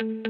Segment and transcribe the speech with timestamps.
[0.00, 0.29] thank you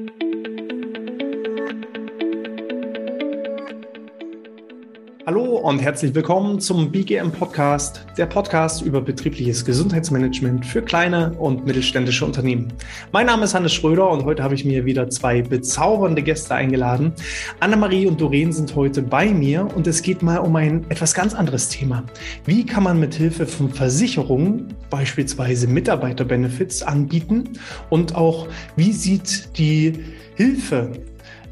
[5.63, 12.25] und herzlich willkommen zum BGM Podcast, der Podcast über betriebliches Gesundheitsmanagement für kleine und mittelständische
[12.25, 12.73] Unternehmen.
[13.13, 17.13] Mein Name ist Hannes Schröder und heute habe ich mir wieder zwei bezaubernde Gäste eingeladen.
[17.61, 21.35] Annemarie und Doreen sind heute bei mir und es geht mal um ein etwas ganz
[21.35, 22.05] anderes Thema.
[22.47, 27.51] Wie kann man mit Hilfe von Versicherungen beispielsweise Mitarbeiterbenefits anbieten
[27.91, 29.93] und auch wie sieht die
[30.37, 30.93] Hilfe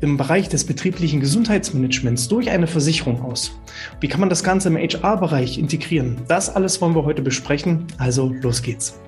[0.00, 3.58] im Bereich des betrieblichen Gesundheitsmanagements durch eine Versicherung aus?
[4.00, 6.22] Wie kann man das Ganze im HR-Bereich integrieren?
[6.29, 7.86] Das alles wollen wir heute besprechen.
[7.98, 9.00] Also los geht's.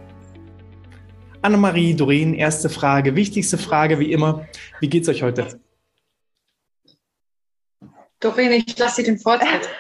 [1.42, 4.46] Annemarie, Doreen, erste Frage, wichtigste Frage wie immer.
[4.80, 5.60] Wie geht's euch heute?
[8.20, 9.70] Doreen, ich lasse Sie den Vortritt.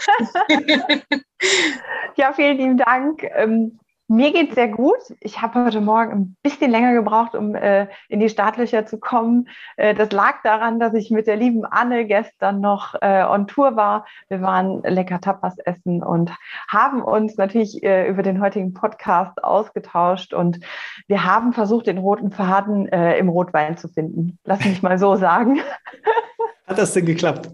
[2.16, 3.22] ja, vielen lieben Dank.
[4.12, 4.98] Mir geht es sehr gut.
[5.20, 9.48] Ich habe heute Morgen ein bisschen länger gebraucht, um äh, in die Startlöcher zu kommen.
[9.76, 13.76] Äh, das lag daran, dass ich mit der lieben Anne gestern noch äh, on Tour
[13.76, 14.04] war.
[14.28, 16.32] Wir waren lecker Tapas essen und
[16.66, 20.34] haben uns natürlich äh, über den heutigen Podcast ausgetauscht.
[20.34, 20.58] Und
[21.06, 24.40] wir haben versucht, den roten Faden äh, im Rotwein zu finden.
[24.42, 25.60] Lass mich mal so sagen.
[26.66, 27.48] Hat das denn geklappt?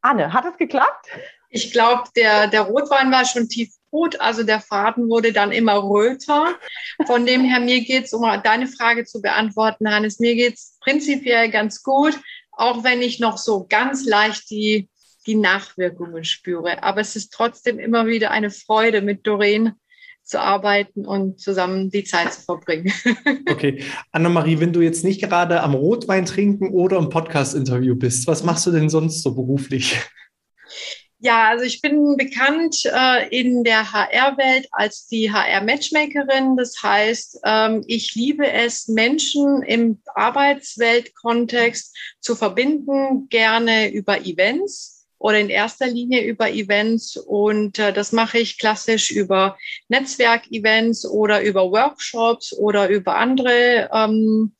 [0.00, 1.06] Anne, hat es geklappt?
[1.48, 4.20] Ich glaube, der, der Rotwein war schon tief gut.
[4.20, 6.56] Also der Faden wurde dann immer röter.
[7.06, 10.78] Von dem her, mir geht es, um deine Frage zu beantworten, Hannes, mir geht es
[10.80, 12.18] prinzipiell ganz gut,
[12.50, 14.88] auch wenn ich noch so ganz leicht die,
[15.26, 16.82] die Nachwirkungen spüre.
[16.82, 19.74] Aber es ist trotzdem immer wieder eine Freude, mit Doreen
[20.24, 22.92] zu arbeiten und zusammen die Zeit zu verbringen.
[23.50, 23.82] Okay.
[24.12, 28.66] Annemarie, wenn du jetzt nicht gerade am Rotwein trinken oder im Podcast-Interview bist, was machst
[28.66, 30.00] du denn sonst so beruflich?
[31.24, 36.56] Ja, also ich bin bekannt äh, in der HR-Welt als die HR-Matchmakerin.
[36.56, 45.38] Das heißt, ähm, ich liebe es, Menschen im Arbeitsweltkontext zu verbinden, gerne über Events oder
[45.38, 47.16] in erster Linie über Events.
[47.16, 49.56] Und äh, das mache ich klassisch über
[49.86, 54.56] Netzwerkevents oder über Workshops oder über andere ähm,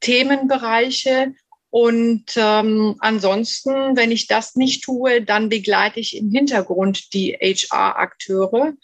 [0.00, 1.32] Themenbereiche.
[1.72, 8.74] Und ähm, ansonsten, wenn ich das nicht tue, dann begleite ich im Hintergrund die HR-Akteure,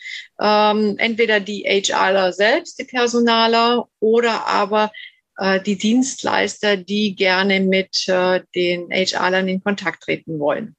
[0.41, 4.91] ähm, entweder die HRler selbst, die Personaler, oder aber
[5.37, 10.75] äh, die Dienstleister, die gerne mit äh, den HRlern in Kontakt treten wollen.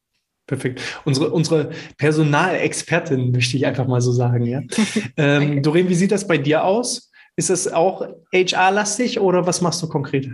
[0.48, 0.82] Perfekt.
[1.06, 4.48] Unsere, unsere Personalexpertin, möchte ich einfach mal so sagen.
[4.48, 4.62] Ja?
[5.16, 7.12] ähm, Doreen, wie sieht das bei dir aus?
[7.36, 8.02] Ist das auch
[8.34, 10.28] HR-lastig oder was machst du konkret?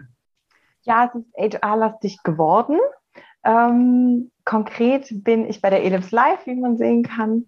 [0.86, 2.80] Ja, es ist HR-lastig geworden.
[3.44, 7.46] Ähm, konkret bin ich bei der Elips Live, wie man sehen kann.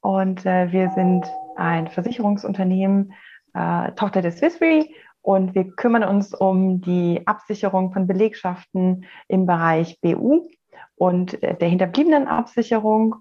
[0.00, 1.24] Und äh, wir sind
[1.56, 3.12] ein Versicherungsunternehmen,
[3.54, 4.86] äh, Tochter der Swiss Re.
[5.22, 10.48] Und wir kümmern uns um die Absicherung von Belegschaften im Bereich BU
[10.96, 13.16] und äh, der hinterbliebenen Absicherung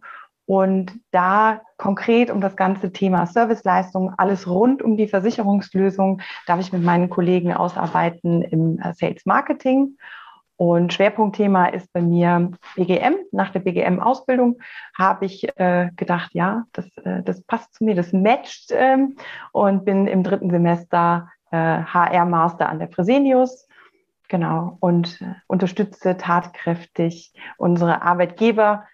[0.49, 6.73] und da konkret um das ganze Thema Serviceleistung, alles rund um die Versicherungslösung, darf ich
[6.73, 9.95] mit meinen Kollegen ausarbeiten im äh, Sales Marketing.
[10.55, 13.17] Und Schwerpunktthema ist bei mir BGM.
[13.31, 14.57] Nach der BGM-Ausbildung
[14.97, 19.17] habe ich äh, gedacht, ja, das, äh, das passt zu mir, das matcht ähm,
[19.51, 23.67] und bin im dritten Semester äh, HR-Master an der Fresenius.
[24.29, 28.85] Genau, und äh, unterstütze tatkräftig unsere Arbeitgeber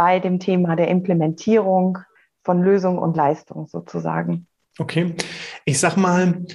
[0.00, 1.98] bei dem Thema der Implementierung
[2.42, 4.46] von Lösung und Leistung sozusagen.
[4.78, 5.14] Okay,
[5.66, 6.46] ich sag mal,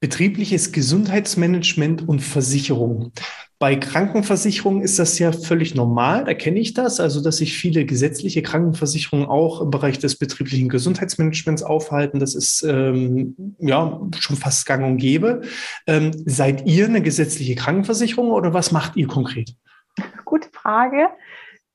[0.00, 3.12] betriebliches Gesundheitsmanagement und Versicherung.
[3.60, 7.84] Bei Krankenversicherungen ist das ja völlig normal, da kenne ich das, also dass sich viele
[7.84, 12.18] gesetzliche Krankenversicherungen auch im Bereich des betrieblichen Gesundheitsmanagements aufhalten.
[12.18, 15.42] Das ist ähm, ja schon fast gang und gäbe.
[15.86, 19.54] Ähm, seid ihr eine gesetzliche Krankenversicherung oder was macht ihr konkret?
[20.24, 21.10] Gute Frage.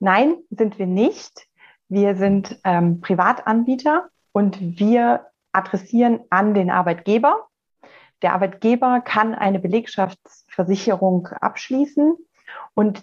[0.03, 1.47] Nein, sind wir nicht.
[1.87, 7.47] Wir sind ähm, Privatanbieter und wir adressieren an den Arbeitgeber.
[8.21, 12.17] Der Arbeitgeber kann eine Belegschaftsversicherung abschließen
[12.73, 13.01] und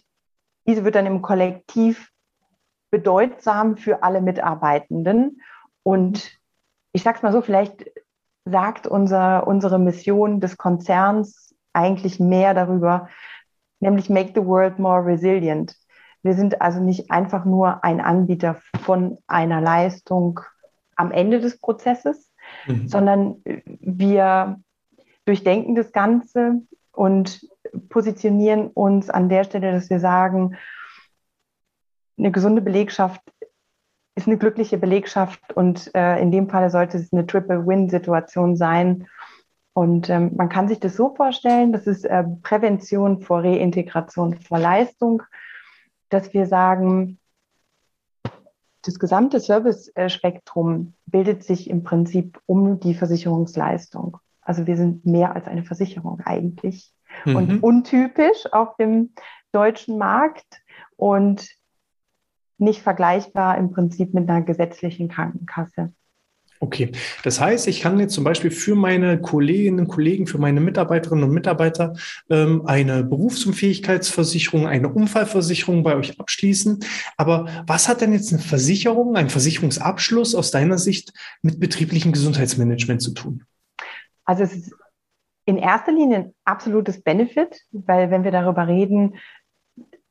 [0.67, 2.11] diese wird dann im Kollektiv
[2.91, 5.41] bedeutsam für alle Mitarbeitenden.
[5.83, 6.39] Und
[6.93, 7.91] ich sage es mal so, vielleicht
[8.45, 13.09] sagt unser, unsere Mission des Konzerns eigentlich mehr darüber,
[13.79, 15.80] nämlich Make the World More Resilient.
[16.23, 20.41] Wir sind also nicht einfach nur ein Anbieter von einer Leistung
[20.97, 22.31] am Ende des Prozesses,
[22.67, 22.89] mhm.
[22.89, 24.61] sondern wir
[25.25, 26.61] durchdenken das Ganze
[26.93, 27.47] und
[27.89, 30.57] positionieren uns an der Stelle, dass wir sagen,
[32.19, 33.23] eine gesunde Belegschaft
[34.21, 39.07] ist eine glückliche Belegschaft und äh, in dem Fall sollte es eine Triple-Win-Situation sein.
[39.73, 44.59] Und ähm, man kann sich das so vorstellen, das ist äh, Prävention vor Reintegration vor
[44.59, 45.23] Leistung,
[46.11, 47.19] dass wir sagen,
[48.83, 54.19] das gesamte Service-Spektrum bildet sich im Prinzip um die Versicherungsleistung.
[54.41, 56.93] Also wir sind mehr als eine Versicherung eigentlich
[57.25, 57.37] mhm.
[57.37, 59.13] und untypisch auf dem
[59.53, 60.63] deutschen Markt
[60.97, 61.49] und
[62.59, 65.93] nicht vergleichbar im Prinzip mit einer gesetzlichen Krankenkasse.
[66.63, 66.93] Okay,
[67.25, 71.25] das heißt, ich kann jetzt zum Beispiel für meine Kolleginnen und Kollegen, für meine Mitarbeiterinnen
[71.25, 71.95] und Mitarbeiter
[72.29, 76.81] ähm, eine Berufsunfähigkeitsversicherung, eine Unfallversicherung bei euch abschließen.
[77.17, 83.01] Aber was hat denn jetzt eine Versicherung, ein Versicherungsabschluss aus deiner Sicht mit betrieblichem Gesundheitsmanagement
[83.01, 83.45] zu tun?
[84.27, 84.75] Also es ist
[85.47, 89.15] in erster Linie ein absolutes Benefit, weil wenn wir darüber reden,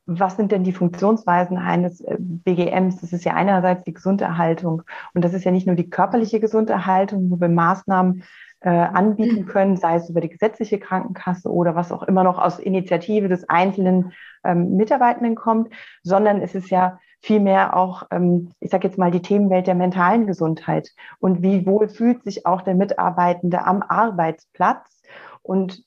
[0.10, 3.02] was sind denn die Funktionsweisen eines äh, BGMs?
[3.02, 4.82] Das ist ja einerseits die Gesunderhaltung.
[5.14, 8.24] Und das ist ja nicht nur die körperliche Gesunderhaltung, wo wir Maßnahmen
[8.62, 12.60] äh, anbieten können, sei es über die gesetzliche Krankenkasse oder was auch immer noch aus
[12.60, 14.14] Initiative des einzelnen
[14.44, 15.72] ähm, Mitarbeitenden kommt,
[16.02, 20.26] sondern es ist ja vielmehr auch, ähm, ich sage jetzt mal, die Themenwelt der mentalen
[20.26, 20.90] Gesundheit.
[21.20, 25.04] Und wie wohl fühlt sich auch der Mitarbeitende am Arbeitsplatz?
[25.44, 25.84] Und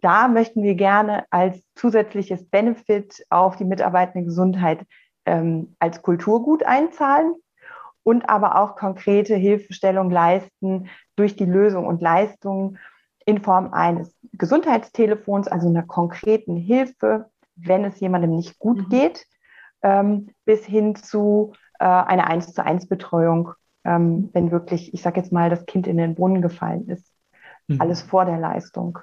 [0.00, 4.86] da möchten wir gerne als zusätzliches Benefit auf die mitarbeitende Gesundheit
[5.26, 7.34] ähm, als Kulturgut einzahlen
[8.02, 12.78] und aber auch konkrete Hilfestellung leisten durch die Lösung und Leistung
[13.26, 18.88] in Form eines Gesundheitstelefons, also einer konkreten Hilfe, wenn es jemandem nicht gut mhm.
[18.90, 19.26] geht,
[19.82, 23.52] ähm, bis hin zu äh, einer 1 zu 1 Betreuung,
[23.84, 27.10] ähm, wenn wirklich, ich sage jetzt mal, das Kind in den Brunnen gefallen ist.
[27.68, 27.80] Mhm.
[27.80, 28.98] Alles vor der Leistung.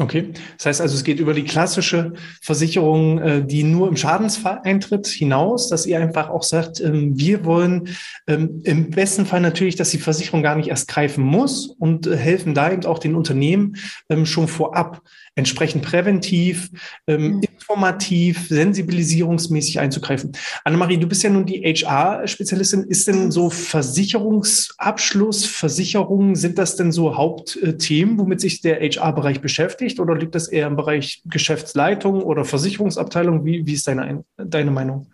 [0.00, 4.60] Okay, das heißt also, es geht über die klassische Versicherung, äh, die nur im Schadensfall
[4.64, 7.90] eintritt, hinaus, dass ihr einfach auch sagt, ähm, wir wollen
[8.26, 12.16] ähm, im besten Fall natürlich, dass die Versicherung gar nicht erst greifen muss und äh,
[12.16, 13.76] helfen da eben auch den Unternehmen
[14.08, 15.00] ähm, schon vorab
[15.36, 16.70] entsprechend präventiv,
[17.06, 17.40] mhm.
[17.42, 20.32] informativ, sensibilisierungsmäßig einzugreifen.
[20.64, 22.84] Annemarie, du bist ja nun die HR-Spezialistin.
[22.84, 29.74] Ist denn so Versicherungsabschluss, Versicherungen, sind das denn so Hauptthemen, womit sich der HR-Bereich beschäftigt?
[29.74, 33.44] beschäftigt oder liegt das eher im Bereich Geschäftsleitung oder Versicherungsabteilung?
[33.44, 35.12] Wie, wie ist deine, deine Meinung?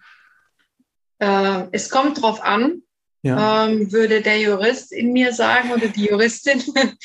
[1.19, 2.83] Äh, es kommt drauf an,
[3.23, 3.67] ja.
[3.67, 6.63] ähm, würde der Jurist in mir sagen oder die Juristin.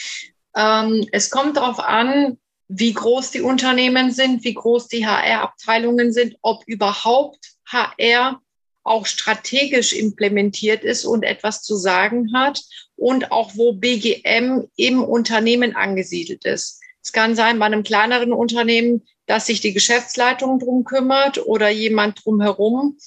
[0.56, 6.38] ähm, es kommt darauf an, wie groß die Unternehmen sind, wie groß die HR-Abteilungen sind,
[6.42, 8.42] ob überhaupt HR
[8.84, 12.62] auch strategisch implementiert ist und etwas zu sagen hat
[12.96, 16.82] und auch wo BGM im Unternehmen angesiedelt ist.
[17.04, 22.24] Es kann sein bei einem kleineren Unternehmen, dass sich die Geschäftsleitung drum kümmert oder jemand
[22.24, 22.98] drumherum.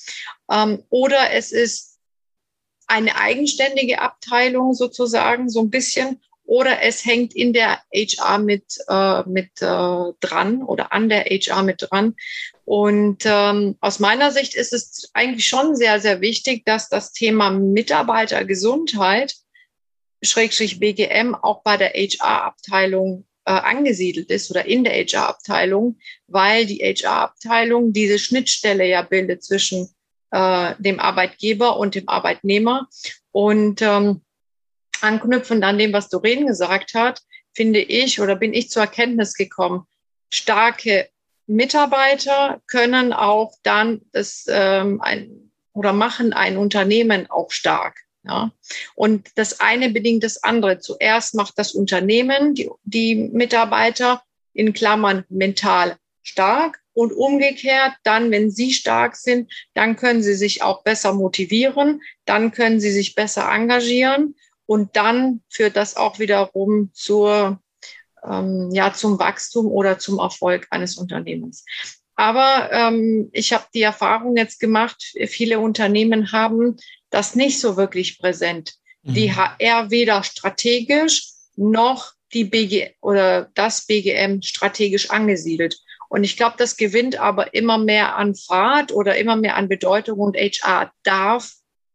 [0.50, 1.99] Ähm, oder es ist
[2.87, 6.20] eine eigenständige Abteilung sozusagen, so ein bisschen.
[6.48, 11.62] Oder es hängt in der HR mit, äh, mit äh, dran oder an der HR
[11.62, 12.14] mit dran.
[12.64, 17.50] Und ähm, aus meiner Sicht ist es eigentlich schon sehr, sehr wichtig, dass das Thema
[17.50, 19.34] Mitarbeitergesundheit,
[20.22, 25.98] Schrägstrich BGM, auch bei der HR-Abteilung äh, angesiedelt ist oder in der HR-Abteilung,
[26.28, 29.94] weil die HR-Abteilung diese Schnittstelle ja bildet zwischen
[30.30, 32.88] äh, dem Arbeitgeber und dem Arbeitnehmer.
[33.32, 34.22] Und ähm,
[35.02, 37.20] anknüpfend an dem, was Doreen gesagt hat,
[37.54, 39.84] finde ich oder bin ich zur Erkenntnis gekommen,
[40.30, 41.08] starke
[41.46, 47.96] Mitarbeiter können auch dann das ähm, ein, oder machen ein Unternehmen auch stark.
[48.22, 48.52] Ja?
[48.94, 50.78] Und das eine bedingt das andere.
[50.78, 58.50] Zuerst macht das Unternehmen die, die Mitarbeiter in Klammern mental stark und umgekehrt, dann, wenn
[58.50, 63.50] sie stark sind, dann können sie sich auch besser motivieren, dann können sie sich besser
[63.50, 64.34] engagieren
[64.69, 67.58] und dann führt das auch wiederum zur,
[68.22, 71.65] ähm, ja, zum Wachstum oder zum Erfolg eines Unternehmens.
[72.17, 76.77] Aber ähm, ich habe die Erfahrung jetzt gemacht, viele Unternehmen haben
[77.08, 78.75] das nicht so wirklich präsent.
[79.05, 79.15] Mhm.
[79.15, 85.79] Die HR weder strategisch noch die BG oder das BGM strategisch angesiedelt.
[86.10, 90.19] Und ich glaube, das gewinnt aber immer mehr an Fahrt oder immer mehr an Bedeutung
[90.19, 91.55] und HR darf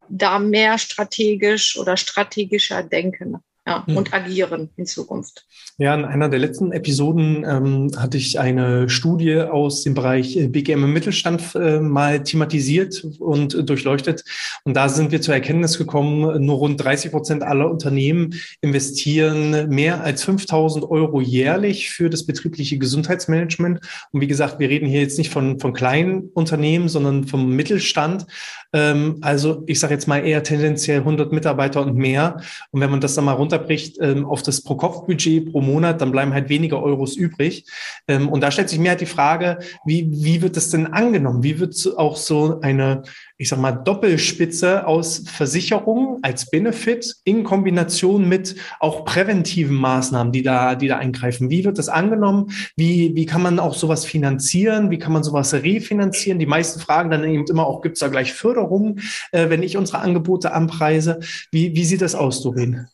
[0.09, 3.95] da mehr strategisch oder strategischer denken ja, hm.
[3.95, 5.45] und agieren in Zukunft.
[5.77, 10.47] Ja, in einer der letzten Episoden ähm, hatte ich eine Studie aus dem Bereich äh,
[10.47, 14.25] BGM im Mittelstand äh, mal thematisiert und äh, durchleuchtet.
[14.65, 20.03] Und da sind wir zur Erkenntnis gekommen, nur rund 30 Prozent aller Unternehmen investieren mehr
[20.03, 23.79] als 5000 Euro jährlich für das betriebliche Gesundheitsmanagement.
[24.11, 28.25] Und wie gesagt, wir reden hier jetzt nicht von, von kleinen Unternehmen, sondern vom Mittelstand.
[28.73, 32.41] Ähm, also ich sage jetzt mal eher tendenziell 100 Mitarbeiter und mehr.
[32.71, 36.11] Und wenn man das dann mal runter runterbricht ähm, auf das Pro-Kopf-Budget pro Monat, dann
[36.11, 37.65] bleiben halt weniger Euros übrig.
[38.07, 41.43] Ähm, und da stellt sich mir halt die Frage, wie, wie wird das denn angenommen?
[41.43, 43.03] Wie wird auch so eine,
[43.37, 50.43] ich sag mal, Doppelspitze aus Versicherungen als Benefit in Kombination mit auch präventiven Maßnahmen, die
[50.43, 51.49] da, die da eingreifen?
[51.49, 52.51] Wie wird das angenommen?
[52.75, 54.89] Wie, wie kann man auch sowas finanzieren?
[54.91, 56.39] Wie kann man sowas refinanzieren?
[56.39, 59.77] Die meisten fragen dann eben immer auch, gibt es da gleich Förderungen, äh, wenn ich
[59.77, 61.19] unsere Angebote anpreise?
[61.51, 62.87] Wie, wie sieht das aus, Doreen?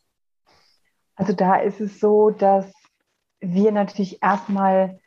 [1.20, 2.72] Also da ist es so, dass
[3.42, 5.00] wir natürlich erstmal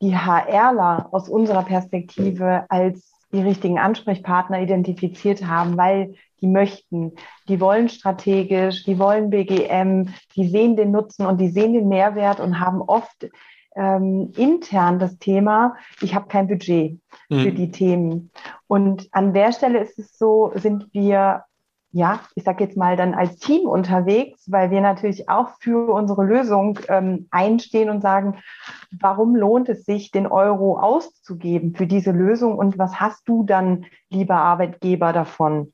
[0.00, 7.12] die HRler aus unserer Perspektive als die richtigen Ansprechpartner identifiziert haben, weil die möchten,
[7.48, 12.38] die wollen strategisch, die wollen BGM, die sehen den Nutzen und die sehen den Mehrwert
[12.38, 13.28] und haben oft
[13.74, 17.40] ähm, intern das Thema, ich habe kein Budget mhm.
[17.40, 18.30] für die Themen.
[18.68, 21.44] Und an der Stelle ist es so, sind wir
[21.92, 26.24] ja, ich sage jetzt mal dann als Team unterwegs, weil wir natürlich auch für unsere
[26.24, 28.38] Lösung ähm, einstehen und sagen,
[29.00, 33.86] warum lohnt es sich, den Euro auszugeben für diese Lösung und was hast du dann,
[34.08, 35.72] lieber Arbeitgeber, davon?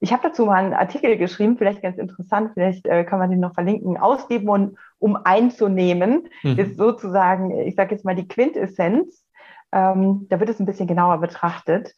[0.00, 3.40] Ich habe dazu mal einen Artikel geschrieben, vielleicht ganz interessant, vielleicht äh, kann man den
[3.40, 3.96] noch verlinken.
[3.96, 6.58] Ausgeben, und, um einzunehmen, mhm.
[6.58, 9.24] ist sozusagen, ich sage jetzt mal die Quintessenz.
[9.72, 11.94] Ähm, da wird es ein bisschen genauer betrachtet,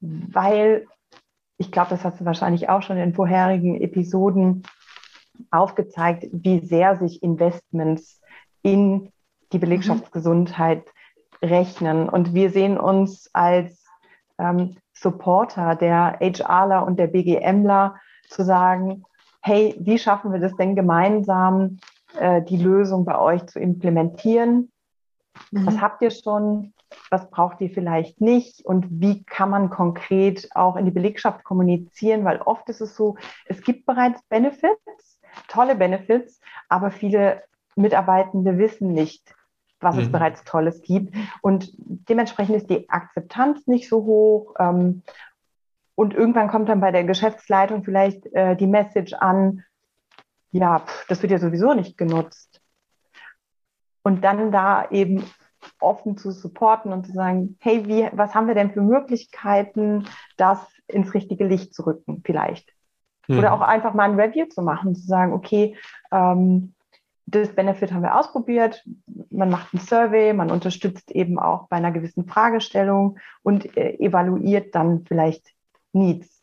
[0.00, 0.86] weil
[1.58, 4.62] ich glaube, das hast du wahrscheinlich auch schon in vorherigen Episoden
[5.50, 8.20] aufgezeigt, wie sehr sich Investments
[8.62, 9.10] in
[9.52, 10.84] die Belegschaftsgesundheit
[11.42, 12.08] rechnen.
[12.08, 13.84] Und wir sehen uns als
[14.38, 17.96] ähm, Supporter der HRler und der BGMler
[18.28, 19.04] zu sagen,
[19.42, 21.78] hey, wie schaffen wir das denn gemeinsam,
[22.18, 24.72] äh, die Lösung bei euch zu implementieren?
[25.50, 25.66] Mhm.
[25.66, 26.72] Was habt ihr schon?
[27.10, 32.24] Was braucht ihr vielleicht nicht und wie kann man konkret auch in die Belegschaft kommunizieren,
[32.24, 33.16] weil oft ist es so,
[33.46, 37.42] es gibt bereits Benefits, tolle Benefits, aber viele
[37.74, 39.34] Mitarbeitende wissen nicht,
[39.80, 40.02] was mhm.
[40.02, 45.02] es bereits Tolles gibt und dementsprechend ist die Akzeptanz nicht so hoch ähm,
[45.96, 49.64] und irgendwann kommt dann bei der Geschäftsleitung vielleicht äh, die Message an,
[50.52, 52.60] ja, pff, das wird ja sowieso nicht genutzt.
[54.02, 55.24] Und dann da eben
[55.80, 60.06] offen zu supporten und zu sagen, hey, wie, was haben wir denn für Möglichkeiten,
[60.36, 62.72] das ins richtige Licht zu rücken, vielleicht.
[63.28, 63.38] Mhm.
[63.38, 65.76] Oder auch einfach mal ein Review zu machen, zu sagen, okay,
[66.12, 66.74] ähm,
[67.26, 68.84] das Benefit haben wir ausprobiert,
[69.30, 74.74] man macht ein Survey, man unterstützt eben auch bei einer gewissen Fragestellung und äh, evaluiert
[74.74, 75.52] dann vielleicht
[75.92, 76.35] Needs.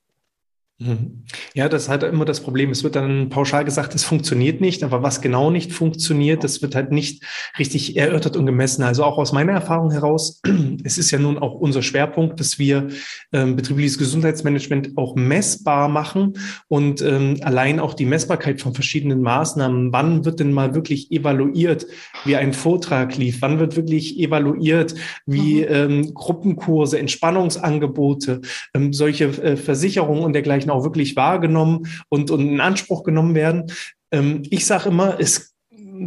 [0.83, 1.23] Mhm.
[1.53, 2.69] Ja, das ist halt immer das Problem.
[2.69, 6.75] Es wird dann pauschal gesagt, es funktioniert nicht, aber was genau nicht funktioniert, das wird
[6.75, 7.23] halt nicht
[7.57, 8.83] richtig erörtert und gemessen.
[8.83, 10.41] Also auch aus meiner Erfahrung heraus,
[10.83, 12.87] es ist ja nun auch unser Schwerpunkt, dass wir
[13.31, 16.33] ähm, betriebliches Gesundheitsmanagement auch messbar machen
[16.67, 19.93] und ähm, allein auch die Messbarkeit von verschiedenen Maßnahmen.
[19.93, 21.85] Wann wird denn mal wirklich evaluiert,
[22.25, 23.41] wie ein Vortrag lief?
[23.41, 25.67] Wann wird wirklich evaluiert, wie mhm.
[25.69, 28.41] ähm, Gruppenkurse, Entspannungsangebote,
[28.73, 33.71] ähm, solche äh, Versicherungen und dergleichen auch wirklich wahrgenommen und, und in Anspruch genommen werden.
[34.11, 35.52] Ähm, ich sage immer, es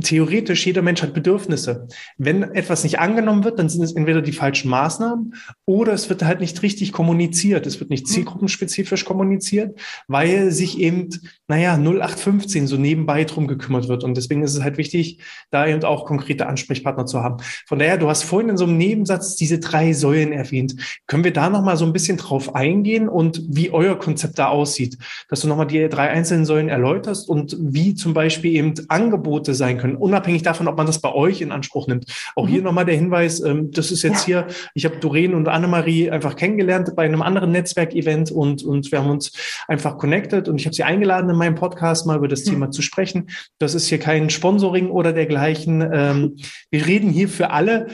[0.00, 1.88] theoretisch jeder Mensch hat Bedürfnisse.
[2.18, 6.24] Wenn etwas nicht angenommen wird, dann sind es entweder die falschen Maßnahmen oder es wird
[6.24, 7.66] halt nicht richtig kommuniziert.
[7.66, 8.10] Es wird nicht mhm.
[8.10, 9.78] zielgruppenspezifisch kommuniziert,
[10.08, 11.08] weil sich eben,
[11.48, 14.04] naja, 0815 so nebenbei drum gekümmert wird.
[14.04, 17.36] Und deswegen ist es halt wichtig, da eben auch konkrete Ansprechpartner zu haben.
[17.66, 20.76] Von daher, du hast vorhin in so einem Nebensatz diese drei Säulen erwähnt.
[21.06, 24.98] Können wir da nochmal so ein bisschen drauf eingehen und wie euer Konzept da aussieht?
[25.28, 29.75] Dass du nochmal die drei einzelnen Säulen erläuterst und wie zum Beispiel eben Angebote sein
[29.76, 32.06] sein können, unabhängig davon, ob man das bei euch in Anspruch nimmt.
[32.34, 32.48] Auch mhm.
[32.48, 34.44] hier nochmal der Hinweis, ähm, das ist jetzt ja.
[34.44, 39.00] hier, ich habe Doreen und Annemarie einfach kennengelernt bei einem anderen Netzwerkevent und, und wir
[39.00, 39.32] haben uns
[39.68, 42.50] einfach connected und ich habe sie eingeladen, in meinem Podcast mal über das mhm.
[42.50, 43.28] Thema zu sprechen.
[43.58, 45.88] Das ist hier kein Sponsoring oder dergleichen.
[45.92, 46.36] Ähm,
[46.70, 47.88] wir reden hier für alle.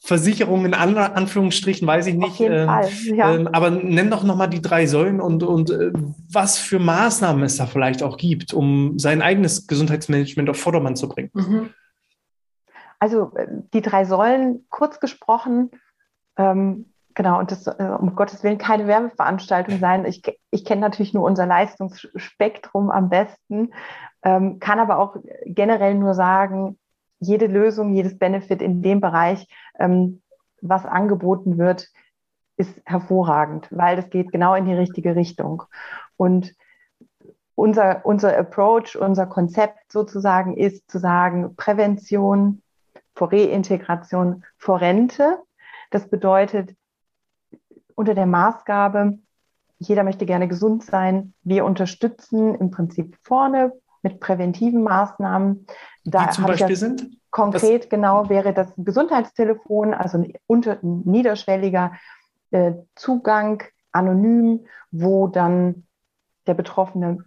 [0.00, 2.40] Versicherungen in Anführungsstrichen, weiß ich nicht.
[2.40, 2.68] Ähm,
[3.14, 3.34] ja.
[3.34, 5.92] ähm, aber nenn doch nochmal die drei Säulen und, und äh,
[6.30, 11.08] was für Maßnahmen es da vielleicht auch gibt, um sein eigenes Gesundheitsmanagement auf Vordermann zu
[11.08, 11.30] bringen.
[11.34, 11.70] Mhm.
[12.98, 15.70] Also äh, die drei Säulen, kurz gesprochen,
[16.36, 20.04] ähm, genau, und das äh, um Gottes Willen keine Werbeveranstaltung sein.
[20.04, 23.72] Ich, ich kenne natürlich nur unser Leistungsspektrum am besten,
[24.22, 26.78] ähm, kann aber auch generell nur sagen,
[27.20, 29.46] jede Lösung, jedes Benefit in dem Bereich,
[29.78, 30.22] ähm,
[30.60, 31.88] was angeboten wird,
[32.56, 35.62] ist hervorragend, weil das geht genau in die richtige Richtung.
[36.16, 36.54] Und
[37.54, 42.62] unser, unser Approach, unser Konzept sozusagen ist zu sagen, Prävention
[43.14, 45.38] vor Reintegration vor Rente.
[45.90, 46.76] Das bedeutet
[47.94, 49.18] unter der Maßgabe,
[49.78, 51.34] jeder möchte gerne gesund sein.
[51.42, 53.72] Wir unterstützen im Prinzip vorne
[54.02, 55.66] mit präventiven Maßnahmen.
[56.04, 57.18] Da Die zum Beispiel sind?
[57.30, 61.92] Konkret das genau wäre das Gesundheitstelefon, also ein, unter, ein niederschwelliger
[62.50, 63.62] äh, Zugang,
[63.92, 65.86] anonym, wo dann
[66.46, 67.24] der Betroffene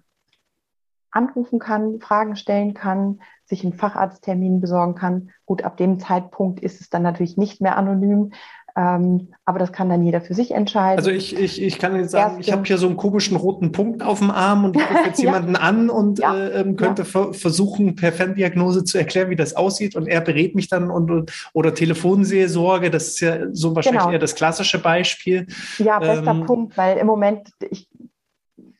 [1.11, 5.31] anrufen kann, Fragen stellen kann, sich einen Facharzttermin besorgen kann.
[5.45, 8.31] Gut, ab dem Zeitpunkt ist es dann natürlich nicht mehr anonym,
[8.75, 10.97] ähm, aber das kann dann jeder für sich entscheiden.
[10.97, 13.71] Also ich, ich, ich kann jetzt sagen, Erste, ich habe hier so einen komischen roten
[13.71, 15.25] Punkt auf dem Arm und ich rufe jetzt ja.
[15.25, 16.35] jemanden an und ja.
[16.35, 17.33] äh, ähm, könnte ja.
[17.33, 19.95] versuchen, per Ferndiagnose zu erklären, wie das aussieht.
[19.95, 24.13] Und er berät mich dann und, oder Telefonseelsorge, das ist ja so wahrscheinlich genau.
[24.13, 25.47] eher das klassische Beispiel.
[25.77, 27.89] Ja, bester ähm, Punkt, weil im Moment, ich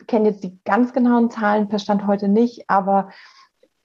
[0.08, 3.10] kenne jetzt die ganz genauen Zahlen per Stand heute nicht, aber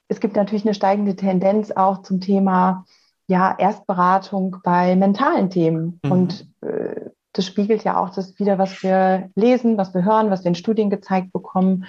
[0.09, 2.85] es gibt natürlich eine steigende Tendenz auch zum Thema
[3.29, 6.01] ja, Erstberatung bei mentalen Themen.
[6.03, 6.13] Mhm.
[6.13, 10.45] Und äh, das spiegelt ja auch das wieder, was wir lesen, was wir hören, was
[10.45, 11.85] wir in Studien gezeigt bekommen,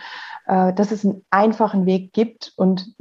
[0.45, 2.53] äh, dass es einen einfachen Weg gibt.
[2.57, 2.93] Und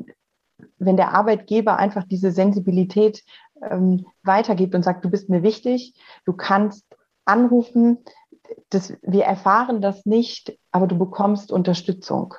[0.78, 3.24] wenn der Arbeitgeber einfach diese Sensibilität
[3.62, 6.84] ähm, weitergibt und sagt, du bist mir wichtig, du kannst
[7.24, 7.98] anrufen,
[8.70, 12.34] das, wir erfahren das nicht, aber du bekommst Unterstützung.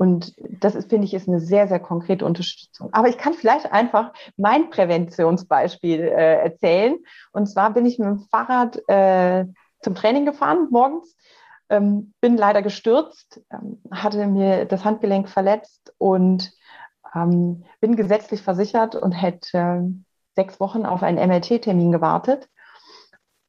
[0.00, 2.88] Und das ist, finde ich, ist eine sehr, sehr konkrete Unterstützung.
[2.92, 6.96] Aber ich kann vielleicht einfach mein Präventionsbeispiel äh, erzählen.
[7.32, 9.44] Und zwar bin ich mit dem Fahrrad äh,
[9.82, 11.14] zum Training gefahren morgens,
[11.68, 16.50] ähm, bin leider gestürzt, ähm, hatte mir das Handgelenk verletzt und
[17.14, 19.82] ähm, bin gesetzlich versichert und hätte äh,
[20.34, 22.48] sechs Wochen auf einen MRT-Termin gewartet.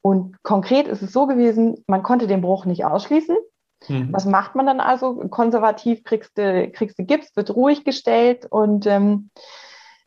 [0.01, 3.37] Und konkret ist es so gewesen, man konnte den Bruch nicht ausschließen.
[3.87, 4.09] Mhm.
[4.11, 5.15] Was macht man dann also?
[5.29, 9.29] Konservativ kriegst du, kriegst du Gips, wird ruhig gestellt und ähm,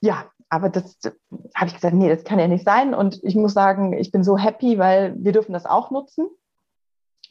[0.01, 0.99] ja, aber das
[1.55, 2.95] habe ich gesagt, nee, das kann ja nicht sein.
[2.95, 6.29] Und ich muss sagen, ich bin so happy, weil wir dürfen das auch nutzen.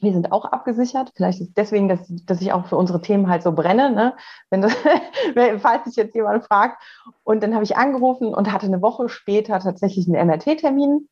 [0.00, 1.12] Wir sind auch abgesichert.
[1.14, 4.14] Vielleicht ist es deswegen, dass, dass ich auch für unsere Themen halt so brenne, ne?
[4.50, 4.74] Wenn das,
[5.62, 6.82] falls sich jetzt jemand fragt.
[7.22, 11.08] Und dann habe ich angerufen und hatte eine Woche später tatsächlich einen MRT-Termin.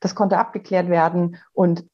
[0.00, 1.36] Das konnte abgeklärt werden.
[1.52, 1.86] Und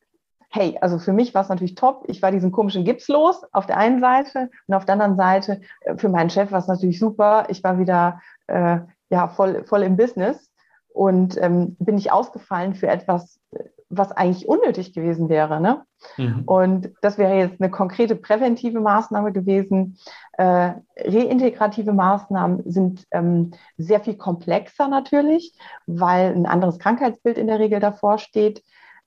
[0.52, 2.04] hey, also für mich war es natürlich top.
[2.08, 5.60] Ich war diesen komischen Gips los auf der einen Seite und auf der anderen Seite
[5.80, 7.46] äh, für meinen Chef war es natürlich super.
[7.48, 8.78] Ich war wieder äh,
[9.10, 10.50] ja voll voll im Business
[10.88, 13.40] und ähm, bin nicht ausgefallen für etwas,
[13.88, 15.60] was eigentlich unnötig gewesen wäre.
[15.60, 15.82] Ne?
[16.16, 16.42] Mhm.
[16.46, 19.98] Und das wäre jetzt eine konkrete präventive Maßnahme gewesen.
[20.38, 25.54] Äh, reintegrative Maßnahmen sind ähm, sehr viel komplexer natürlich,
[25.86, 28.62] weil ein anderes Krankheitsbild in der Regel davor steht.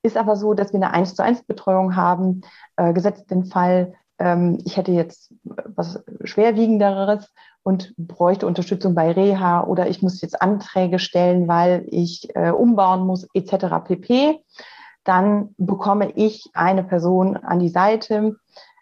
[0.06, 2.42] Ist aber so, dass wir eine 1 zu 1 Betreuung haben,
[2.76, 9.64] äh, gesetzt den Fall, ähm, ich hätte jetzt was schwerwiegenderes und bräuchte Unterstützung bei Reha
[9.64, 13.84] oder ich muss jetzt Anträge stellen, weil ich äh, umbauen muss, etc.
[13.84, 14.44] pp.
[15.04, 18.36] Dann bekomme ich eine Person an die Seite,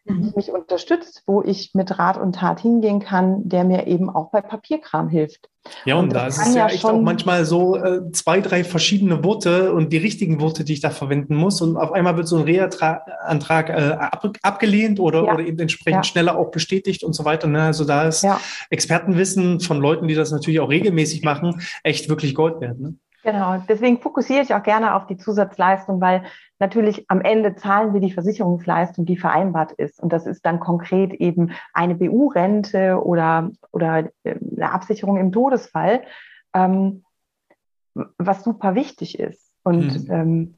[0.06, 0.34] mhm.
[0.36, 4.42] mich unterstützt, wo ich mit Rat und Tat hingehen kann, der mir eben auch bei
[4.42, 5.50] Papierkram hilft.
[5.86, 9.24] Ja, und, und da ist es ja, echt auch manchmal so äh, zwei, drei verschiedene
[9.24, 11.62] Worte und die richtigen Worte, die ich da verwenden muss.
[11.62, 15.34] Und auf einmal wird so ein Reha-Antrag äh, ab, abgelehnt oder, ja.
[15.34, 16.12] oder eben entsprechend ja.
[16.12, 17.48] schneller auch bestätigt und so weiter.
[17.48, 17.64] Ne?
[17.64, 18.42] Also da ist ja.
[18.70, 22.80] Expertenwissen von Leuten, die das natürlich auch regelmäßig machen, echt wirklich Gold wert.
[22.80, 22.96] Ne?
[23.24, 26.24] Genau, deswegen fokussiere ich auch gerne auf die Zusatzleistung, weil
[26.60, 30.02] natürlich am Ende zahlen wir die Versicherungsleistung, die vereinbart ist.
[30.02, 36.04] Und das ist dann konkret eben eine BU-Rente oder, oder äh, eine Absicherung im Todesfall,
[36.54, 37.06] ähm,
[37.94, 39.52] was super wichtig ist.
[39.64, 40.14] Und mhm.
[40.14, 40.58] ähm,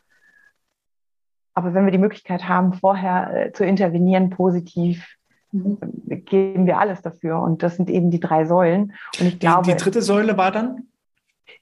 [1.53, 5.15] aber wenn wir die Möglichkeit haben, vorher äh, zu intervenieren, positiv,
[5.51, 5.77] mhm.
[6.25, 7.39] geben wir alles dafür.
[7.39, 8.93] Und das sind eben die drei Säulen.
[9.19, 10.87] Und ich die, glaube, die dritte Säule war dann?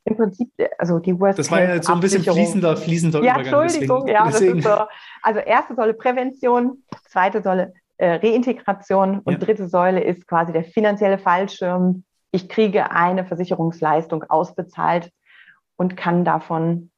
[0.06, 3.62] Im Prinzip, also die Worst Das war ja so ein bisschen fließender, fließender ja, Übergang.
[3.62, 4.60] Entschuldigung, deswegen, ja, deswegen.
[4.60, 4.78] ist so.
[5.22, 9.39] Also erste Säule Prävention, zweite Säule äh, Reintegration und ja.
[9.39, 12.04] dritte Säule ist quasi der finanzielle Fallschirm.
[12.32, 15.12] Ich kriege eine Versicherungsleistung ausbezahlt
[15.76, 16.89] und kann davon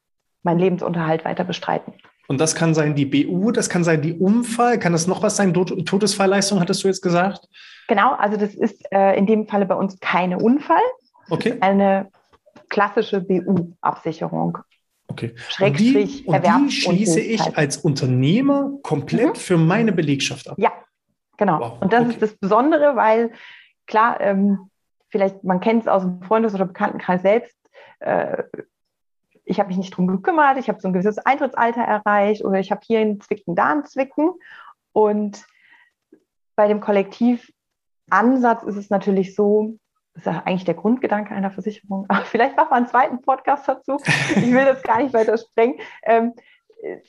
[0.44, 1.94] meinen Lebensunterhalt weiter bestreiten.
[2.28, 5.36] Und das kann sein die BU, das kann sein die Unfall, kann das noch was
[5.36, 5.54] sein?
[5.54, 7.48] Todesfallleistung, hattest du jetzt gesagt?
[7.88, 10.82] Genau, also das ist äh, in dem Falle bei uns keine Unfall.
[11.30, 11.58] Okay.
[11.62, 12.12] eine
[12.70, 14.58] klassische BU-Absicherung.
[15.08, 15.36] Okay.
[15.60, 19.36] Und die, und die schließe ich als Unternehmer komplett mhm.
[19.36, 20.58] für meine Belegschaft ab.
[20.58, 20.72] Ja,
[21.38, 21.60] genau.
[21.60, 21.82] Wow.
[21.82, 22.12] Und das okay.
[22.12, 23.32] ist das Besondere, weil
[23.86, 24.70] klar, ähm,
[25.10, 27.58] vielleicht man kennt es aus dem Freundes- oder Bekanntenkreis selbst.
[28.00, 28.44] Äh,
[29.46, 32.72] ich habe mich nicht drum gekümmert, ich habe so ein gewisses Eintrittsalter erreicht oder ich
[32.72, 34.32] habe hier einen Zwicken, da einen Zwicken.
[34.92, 35.46] Und
[36.56, 39.78] bei dem Kollektivansatz ist es natürlich so,
[40.16, 42.06] ist ja eigentlich der Grundgedanke einer Versicherung.
[42.10, 43.98] Aber vielleicht machen wir einen zweiten Podcast dazu.
[44.36, 45.80] Ich will das gar nicht weiter sprengen.
[46.04, 46.34] Ähm,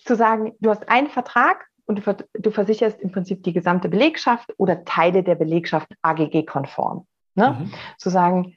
[0.04, 4.52] zu sagen, du hast einen Vertrag und du, du versicherst im Prinzip die gesamte Belegschaft
[4.58, 7.06] oder Teile der Belegschaft AGG-konform.
[7.34, 7.56] Ne?
[7.58, 7.72] Mhm.
[7.98, 8.56] Zu sagen,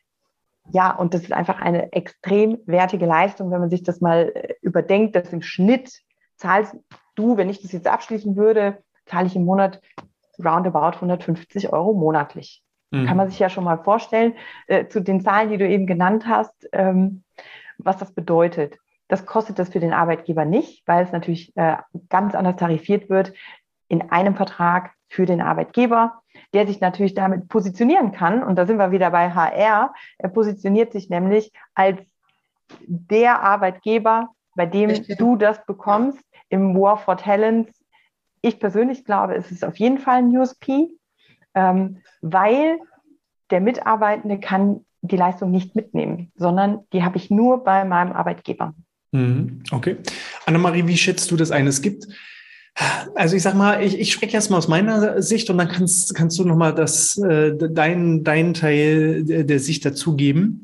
[0.71, 4.53] ja, und das ist einfach eine extrem wertige Leistung, wenn man sich das mal äh,
[4.61, 5.91] überdenkt, dass im Schnitt
[6.37, 6.75] zahlst
[7.15, 9.81] du, wenn ich das jetzt abschließen würde, zahle ich im Monat
[10.43, 12.63] roundabout 150 Euro monatlich.
[12.91, 13.05] Mhm.
[13.05, 14.33] Kann man sich ja schon mal vorstellen,
[14.67, 17.23] äh, zu den Zahlen, die du eben genannt hast, ähm,
[17.77, 18.77] was das bedeutet.
[19.07, 21.77] Das kostet das für den Arbeitgeber nicht, weil es natürlich äh,
[22.09, 23.33] ganz anders tarifiert wird
[23.87, 26.21] in einem Vertrag für den Arbeitgeber,
[26.53, 28.43] der sich natürlich damit positionieren kann.
[28.43, 29.93] Und da sind wir wieder bei HR.
[30.19, 31.99] Er positioniert sich nämlich als
[32.85, 37.73] der Arbeitgeber, bei dem du das bekommst im War for Talents.
[38.41, 40.89] Ich persönlich glaube, es ist auf jeden Fall ein USP,
[41.59, 42.79] ähm, weil
[43.51, 48.73] der Mitarbeitende kann die Leistung nicht mitnehmen, sondern die habe ich nur bei meinem Arbeitgeber.
[49.11, 49.63] Mhm.
[49.71, 49.97] Okay.
[50.45, 51.67] Annemarie, wie schätzt du das ein?
[51.67, 52.07] Es gibt
[53.15, 56.15] also ich sag mal, ich, ich spreche erst mal aus meiner Sicht und dann kannst,
[56.15, 60.61] kannst du nochmal äh, dein, dein Teil der, der Sicht dazugeben.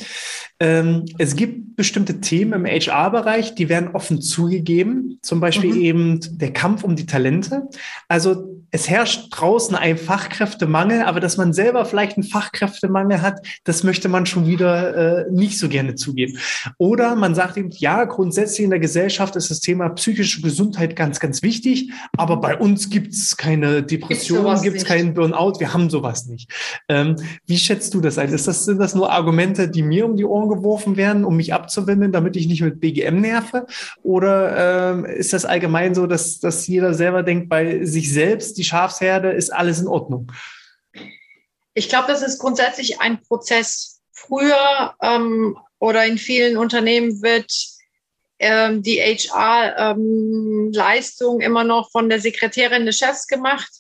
[0.59, 5.81] Ähm, es gibt bestimmte Themen im HR-Bereich, die werden offen zugegeben, zum Beispiel mhm.
[5.81, 7.67] eben der Kampf um die Talente.
[8.07, 13.83] Also es herrscht draußen ein Fachkräftemangel, aber dass man selber vielleicht einen Fachkräftemangel hat, das
[13.83, 16.37] möchte man schon wieder äh, nicht so gerne zugeben.
[16.77, 21.21] Oder man sagt eben, ja, grundsätzlich in der Gesellschaft ist das Thema psychische Gesundheit ganz,
[21.21, 25.89] ganz wichtig, aber bei uns gibt es keine Depression, gibt es keinen Burnout, wir haben
[25.89, 26.51] sowas nicht.
[26.89, 28.33] Ähm, wie schätzt du das ein?
[28.33, 31.53] Ist das, sind das nur Argumente, die mir um die Ohren geworfen werden, um mich
[31.53, 33.67] abzuwenden, damit ich nicht mit BGM nerve?
[34.03, 38.64] Oder ähm, ist das allgemein so, dass, dass jeder selber denkt, bei sich selbst, die
[38.65, 40.31] Schafsherde, ist alles in Ordnung?
[41.73, 44.01] Ich glaube, das ist grundsätzlich ein Prozess.
[44.11, 47.51] Früher ähm, oder in vielen Unternehmen wird
[48.39, 53.71] ähm, die HR-Leistung ähm, immer noch von der Sekretärin des Chefs gemacht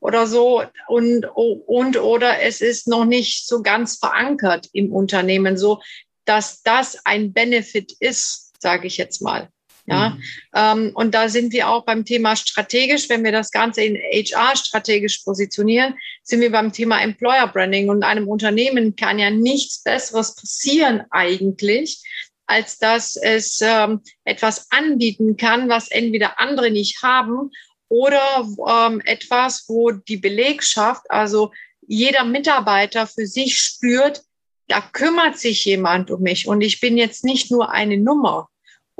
[0.00, 5.80] oder so und, und oder es ist noch nicht so ganz verankert im Unternehmen, so
[6.24, 9.48] dass das ein Benefit ist, sage ich jetzt mal.
[9.90, 10.22] Ja, mhm.
[10.54, 13.08] ähm, und da sind wir auch beim Thema strategisch.
[13.08, 17.88] Wenn wir das Ganze in HR strategisch positionieren, sind wir beim Thema Employer Branding.
[17.88, 22.02] Und einem Unternehmen kann ja nichts Besseres passieren eigentlich,
[22.46, 27.50] als dass es ähm, etwas anbieten kann, was entweder andere nicht haben
[27.88, 31.50] oder ähm, etwas, wo die Belegschaft, also
[31.86, 34.22] jeder Mitarbeiter für sich spürt,
[34.68, 38.48] da kümmert sich jemand um mich und ich bin jetzt nicht nur eine Nummer.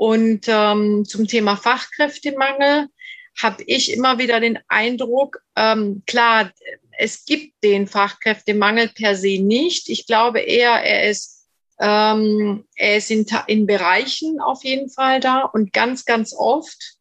[0.01, 2.87] Und ähm, zum Thema Fachkräftemangel
[3.39, 6.51] habe ich immer wieder den Eindruck, ähm, klar,
[6.97, 9.89] es gibt den Fachkräftemangel per se nicht.
[9.89, 11.45] Ich glaube eher, er ist
[11.79, 16.95] ähm, er ist in, in Bereichen auf jeden Fall da und ganz, ganz oft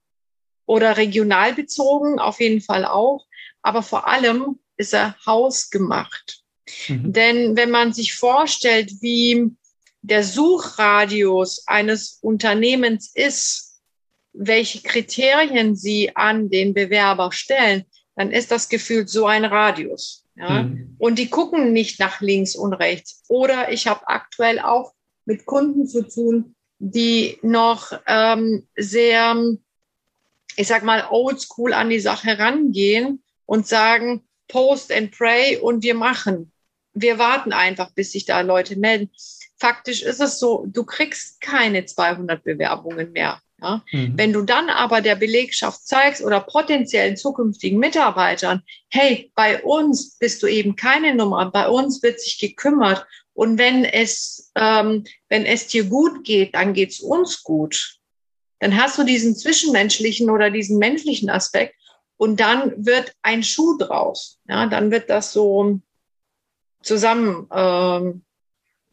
[0.66, 3.24] oder regional bezogen auf jeden Fall auch.
[3.62, 6.42] Aber vor allem ist er hausgemacht.
[6.88, 7.14] Mhm.
[7.14, 9.56] Denn wenn man sich vorstellt, wie
[10.02, 13.80] der Suchradius eines Unternehmens ist,
[14.32, 17.84] welche Kriterien sie an den Bewerber stellen,
[18.16, 20.24] dann ist das gefühlt so ein Radius.
[20.36, 20.64] Ja?
[20.64, 20.96] Mhm.
[20.98, 23.22] Und die gucken nicht nach links und rechts.
[23.28, 24.92] Oder ich habe aktuell auch
[25.24, 29.36] mit Kunden zu tun, die noch ähm, sehr,
[30.56, 35.94] ich sag mal, oldschool an die Sache rangehen und sagen, post and pray und wir
[35.94, 36.52] machen.
[36.92, 39.10] Wir warten einfach, bis sich da Leute melden.
[39.60, 43.40] Faktisch ist es so, du kriegst keine 200 Bewerbungen mehr.
[43.60, 43.84] Ja?
[43.92, 44.12] Mhm.
[44.16, 50.42] Wenn du dann aber der Belegschaft zeigst oder potenziellen zukünftigen Mitarbeitern, hey, bei uns bist
[50.42, 55.66] du eben keine Nummer, bei uns wird sich gekümmert und wenn es, ähm, wenn es
[55.66, 57.98] dir gut geht, dann geht's uns gut.
[58.60, 61.74] Dann hast du diesen zwischenmenschlichen oder diesen menschlichen Aspekt
[62.16, 64.38] und dann wird ein Schuh draus.
[64.48, 65.80] Ja, dann wird das so
[66.82, 68.24] zusammen ähm,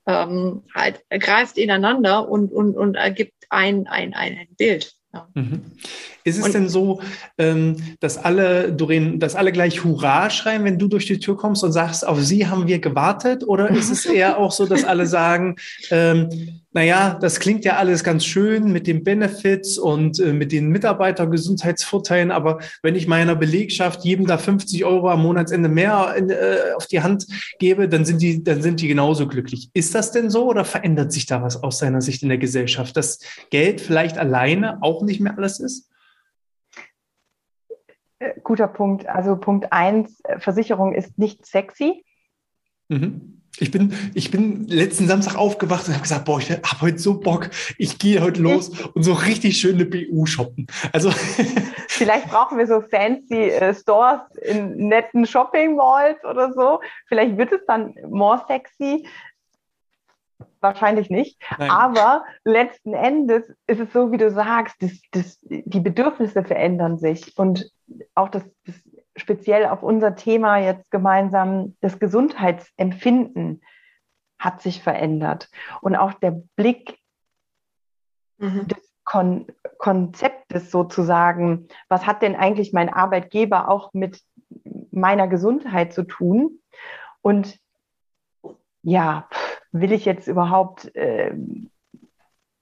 [0.07, 4.93] ähm, halt, greift ineinander und, und, und ergibt ein, ein, ein, Bild.
[5.13, 5.29] Ja.
[5.33, 5.77] Mhm.
[6.27, 6.99] Ist es und, denn so,
[7.37, 11.63] ähm, dass alle, Doreen, dass alle gleich Hurra schreien, wenn du durch die Tür kommst
[11.63, 13.47] und sagst, auf sie haben wir gewartet?
[13.47, 15.55] Oder ist es eher auch so, dass alle sagen,
[15.89, 16.27] ähm,
[16.73, 22.29] naja, das klingt ja alles ganz schön mit den Benefits und äh, mit den Mitarbeitergesundheitsvorteilen,
[22.29, 26.87] aber wenn ich meiner Belegschaft jedem da 50 Euro am Monatsende mehr in, äh, auf
[26.87, 27.25] die Hand
[27.57, 29.69] gebe, dann sind die, dann sind die genauso glücklich.
[29.73, 32.97] Ist das denn so oder verändert sich da was aus deiner Sicht in der Gesellschaft,
[32.97, 35.89] dass Geld vielleicht alleine auch nicht mehr alles ist?
[38.19, 39.08] Äh, guter Punkt.
[39.08, 42.03] Also Punkt eins, äh, Versicherung ist nicht sexy.
[42.89, 43.34] Mhm.
[43.60, 47.19] Ich bin, ich bin letzten Samstag aufgewacht und habe gesagt, boah, ich habe heute so
[47.19, 47.49] Bock,
[47.80, 50.67] ich gehe heute los und so richtig schöne BU shoppen.
[50.93, 51.10] Also
[51.88, 56.82] vielleicht brauchen wir so fancy äh, Stores in netten Shopping Malls oder so.
[57.08, 59.08] Vielleicht wird es dann more sexy.
[60.60, 61.39] Wahrscheinlich nicht.
[61.58, 61.69] Nein.
[61.69, 67.38] Aber letzten Endes ist es so, wie du sagst, das, das, die Bedürfnisse verändern sich
[67.38, 67.71] und
[68.15, 68.76] auch das, das
[69.15, 73.62] speziell auf unser Thema jetzt gemeinsam, das Gesundheitsempfinden
[74.39, 75.50] hat sich verändert.
[75.82, 77.00] Und auch der Blick
[78.38, 78.67] mhm.
[78.67, 79.47] des Kon
[79.78, 84.21] Konzeptes sozusagen, was hat denn eigentlich mein Arbeitgeber auch mit
[84.91, 86.60] meiner Gesundheit zu tun?
[87.21, 87.60] Und
[88.82, 89.28] ja,
[89.81, 91.33] will ich jetzt überhaupt äh,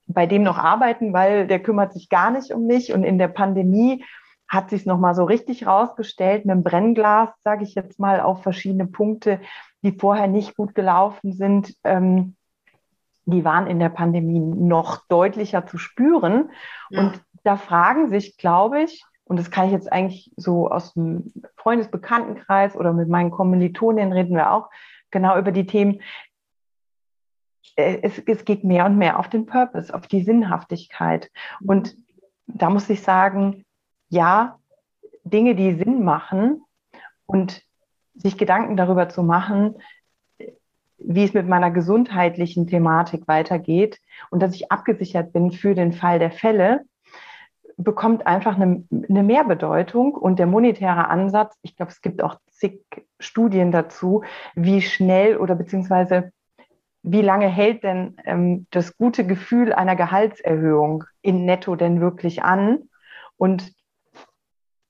[0.07, 3.27] bei dem noch arbeiten, weil der kümmert sich gar nicht um mich und in der
[3.27, 4.03] Pandemie
[4.47, 8.43] hat sich noch mal so richtig rausgestellt mit dem Brennglas, sage ich jetzt mal, auf
[8.43, 9.41] verschiedene Punkte,
[9.81, 11.73] die vorher nicht gut gelaufen sind.
[11.83, 12.35] Ähm,
[13.25, 16.51] die waren in der Pandemie noch deutlicher zu spüren.
[16.91, 17.01] Ja.
[17.01, 21.33] Und da fragen sich, glaube ich, und das kann ich jetzt eigentlich so aus dem
[21.57, 24.69] Freundesbekanntenkreis oder mit meinen Kommilitonen reden wir auch
[25.09, 26.01] genau über die Themen.
[27.75, 31.31] Äh, es, es geht mehr und mehr auf den Purpose, auf die Sinnhaftigkeit.
[31.61, 31.95] Und
[32.47, 33.65] da muss ich sagen,
[34.09, 34.59] ja,
[35.23, 36.61] Dinge, die Sinn machen
[37.25, 37.63] und
[38.13, 39.75] sich Gedanken darüber zu machen,
[40.97, 43.99] wie es mit meiner gesundheitlichen Thematik weitergeht
[44.29, 46.85] und dass ich abgesichert bin für den Fall der Fälle,
[47.77, 52.81] bekommt einfach eine, eine Mehrbedeutung und der monetäre Ansatz, ich glaube, es gibt auch zig
[53.19, 54.23] Studien dazu,
[54.55, 56.31] wie schnell oder beziehungsweise
[57.07, 62.89] wie lange hält denn ähm, das gute Gefühl einer Gehaltserhöhung in Netto denn wirklich an?
[63.37, 63.71] Und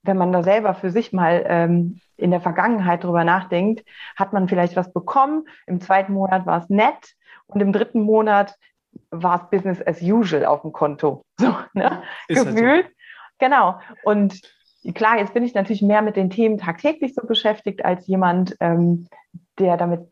[0.02, 3.84] wenn man da selber für sich mal ähm, in der Vergangenheit drüber nachdenkt,
[4.16, 7.14] hat man vielleicht was bekommen, im zweiten Monat war es nett
[7.48, 8.54] und im dritten Monat
[9.10, 11.22] war es Business as usual auf dem Konto.
[11.38, 12.02] So, ne?
[12.28, 12.56] Gefühlt.
[12.56, 12.92] Halt so.
[13.38, 13.78] Genau.
[14.04, 14.40] Und
[14.94, 19.06] klar, jetzt bin ich natürlich mehr mit den Themen tagtäglich so beschäftigt als jemand, ähm,
[19.58, 20.08] der damit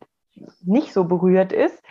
[0.62, 1.83] nicht so berührt ist.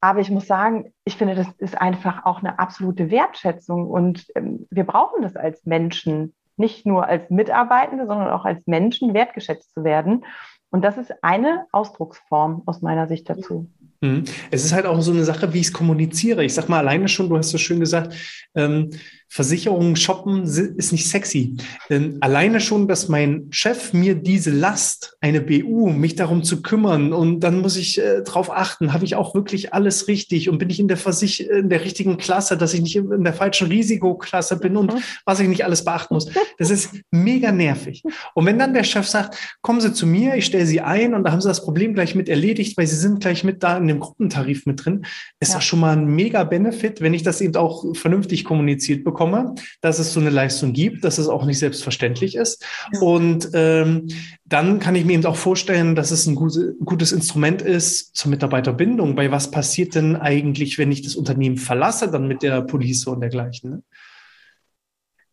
[0.00, 4.66] Aber ich muss sagen, ich finde, das ist einfach auch eine absolute Wertschätzung und ähm,
[4.70, 9.84] wir brauchen das als Menschen, nicht nur als Mitarbeitende, sondern auch als Menschen wertgeschätzt zu
[9.84, 10.24] werden.
[10.70, 13.70] Und das ist eine Ausdrucksform aus meiner Sicht dazu.
[14.00, 14.24] Mhm.
[14.50, 16.44] Es ist halt auch so eine Sache, wie ich es kommuniziere.
[16.44, 18.14] Ich sag mal alleine schon, du hast es schön gesagt,
[18.54, 18.90] ähm,
[19.32, 21.56] Versicherungen shoppen ist nicht sexy.
[21.88, 27.14] Denn alleine schon, dass mein Chef mir diese Last, eine BU, mich darum zu kümmern
[27.14, 30.68] und dann muss ich äh, drauf achten, habe ich auch wirklich alles richtig und bin
[30.68, 34.58] ich in der Versich in der richtigen Klasse, dass ich nicht in der falschen Risikoklasse
[34.58, 34.98] bin und mhm.
[35.24, 36.28] was ich nicht alles beachten muss.
[36.58, 38.02] Das ist mega nervig.
[38.34, 41.24] Und wenn dann der Chef sagt, kommen Sie zu mir, ich stelle Sie ein und
[41.24, 43.88] da haben Sie das Problem gleich mit erledigt, weil Sie sind gleich mit da in
[43.88, 45.06] dem Gruppentarif mit drin,
[45.40, 45.54] ist ja.
[45.54, 49.54] das schon mal ein mega Benefit, wenn ich das eben auch vernünftig kommuniziert bekomme bekomme,
[49.80, 52.64] dass es so eine Leistung gibt, dass es auch nicht selbstverständlich ist.
[52.92, 53.00] Ja.
[53.00, 54.08] Und ähm,
[54.44, 58.30] dann kann ich mir eben auch vorstellen, dass es ein gute, gutes Instrument ist zur
[58.30, 59.14] Mitarbeiterbindung.
[59.14, 63.20] Bei was passiert denn eigentlich, wenn ich das Unternehmen verlasse, dann mit der Police und
[63.20, 63.70] dergleichen?
[63.70, 63.82] Ne?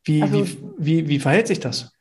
[0.04, 1.92] Wie, also, wie, wie, wie verhält sich das?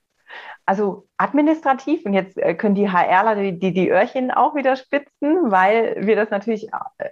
[0.66, 5.51] also administrativ, und jetzt äh, können die HRler die, die, die Öhrchen auch wieder spitzen,
[5.51, 7.09] weil wir das natürlich äh,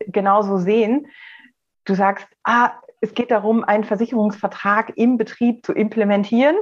[0.00, 1.06] genauso sehen.
[1.86, 6.56] Du sagst, ah, es geht darum, einen Versicherungsvertrag im Betrieb zu implementieren.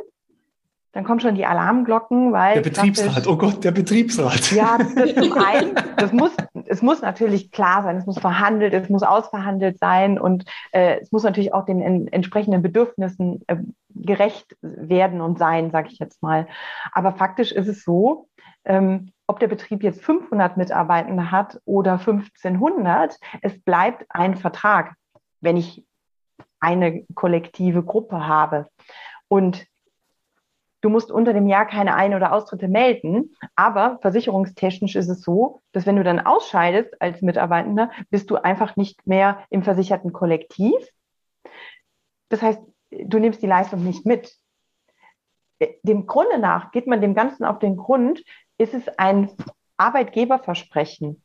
[0.97, 2.55] Dann kommen schon die Alarmglocken, weil.
[2.55, 4.51] Der Betriebsrat, oh Gott, der Betriebsrat.
[4.53, 5.75] Ja, das zum einen.
[5.99, 10.47] Das muss, es muss natürlich klar sein, es muss verhandelt, es muss ausverhandelt sein und
[10.73, 13.57] äh, es muss natürlich auch den en entsprechenden Bedürfnissen äh,
[13.91, 16.47] gerecht werden und sein, sage ich jetzt mal.
[16.93, 18.29] Aber faktisch ist es so,
[18.65, 24.95] ähm, ob der Betrieb jetzt 500 Mitarbeitende hat oder 1500, es bleibt ein Vertrag.
[25.43, 25.85] Wenn ich
[26.67, 28.69] eine kollektive Gruppe habe.
[29.29, 29.67] Und
[30.81, 35.63] du musst unter dem Jahr keine Ein- oder Austritte melden, aber versicherungstechnisch ist es so,
[35.71, 40.75] dass wenn du dann ausscheidest als Mitarbeitender, bist du einfach nicht mehr im versicherten Kollektiv.
[42.31, 44.35] Das heißt, du nimmst die Leistung nicht mit.
[45.85, 48.25] Dem Grunde nach geht man dem Ganzen auf den Grund,
[48.59, 49.31] ist es ein
[49.77, 51.23] Arbeitgeberversprechen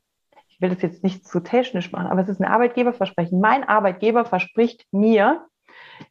[0.62, 3.39] will das jetzt nicht zu technisch machen, aber es ist ein Arbeitgeberversprechen.
[3.39, 5.45] Mein Arbeitgeber verspricht mir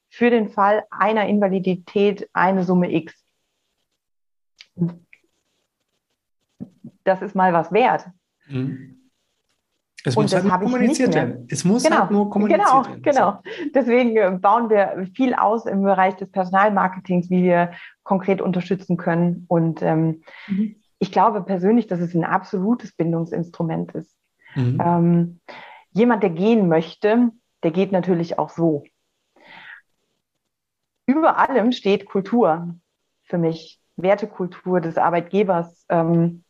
[0.09, 3.15] für den Fall einer Invalidität eine Summe X.
[7.05, 8.07] Das ist mal was wert.
[8.47, 8.97] Mhm.
[10.03, 11.47] Es muss halt nur kommuniziert werden.
[11.51, 13.03] Es muss genau, halt nur kommuniziert genau, werden.
[13.03, 13.43] Genau.
[13.75, 19.45] Deswegen äh, bauen wir viel aus im Bereich des Personalmarketings, wie wir konkret unterstützen können.
[19.49, 24.15] Und ähm, mhm ich glaube persönlich, dass es ein absolutes Bindungsinstrument ist.
[24.55, 24.81] Mhm.
[24.85, 25.41] Ähm,
[25.93, 27.31] jemand, der gehen möchte,
[27.63, 28.85] der geht natürlich auch so.
[31.07, 32.75] Über allem steht Kultur
[33.25, 35.85] für mich, Wertekultur des Arbeitgebers.
[35.89, 36.45] Ähm,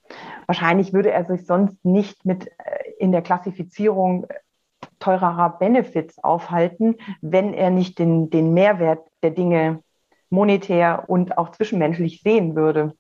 [0.47, 4.27] wahrscheinlich würde er sich sonst nicht mit äh, in der Klassifizierung
[4.99, 9.83] teurerer Benefits aufhalten, wenn er nicht den, den Mehrwert der Dinge
[10.29, 12.95] monetär und auch zwischenmenschlich sehen würde.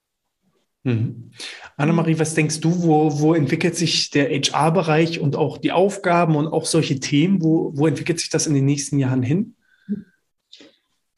[0.82, 1.32] Mhm.
[1.76, 6.48] Annemarie, was denkst du, wo, wo entwickelt sich der HR-Bereich und auch die Aufgaben und
[6.48, 7.42] auch solche Themen?
[7.42, 9.56] Wo, wo entwickelt sich das in den nächsten Jahren hin?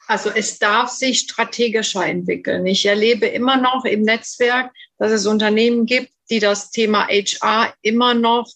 [0.08, 2.66] Also es darf sich strategischer entwickeln.
[2.66, 8.14] Ich erlebe immer noch im Netzwerk, dass es Unternehmen gibt, die das Thema HR immer
[8.14, 8.50] noch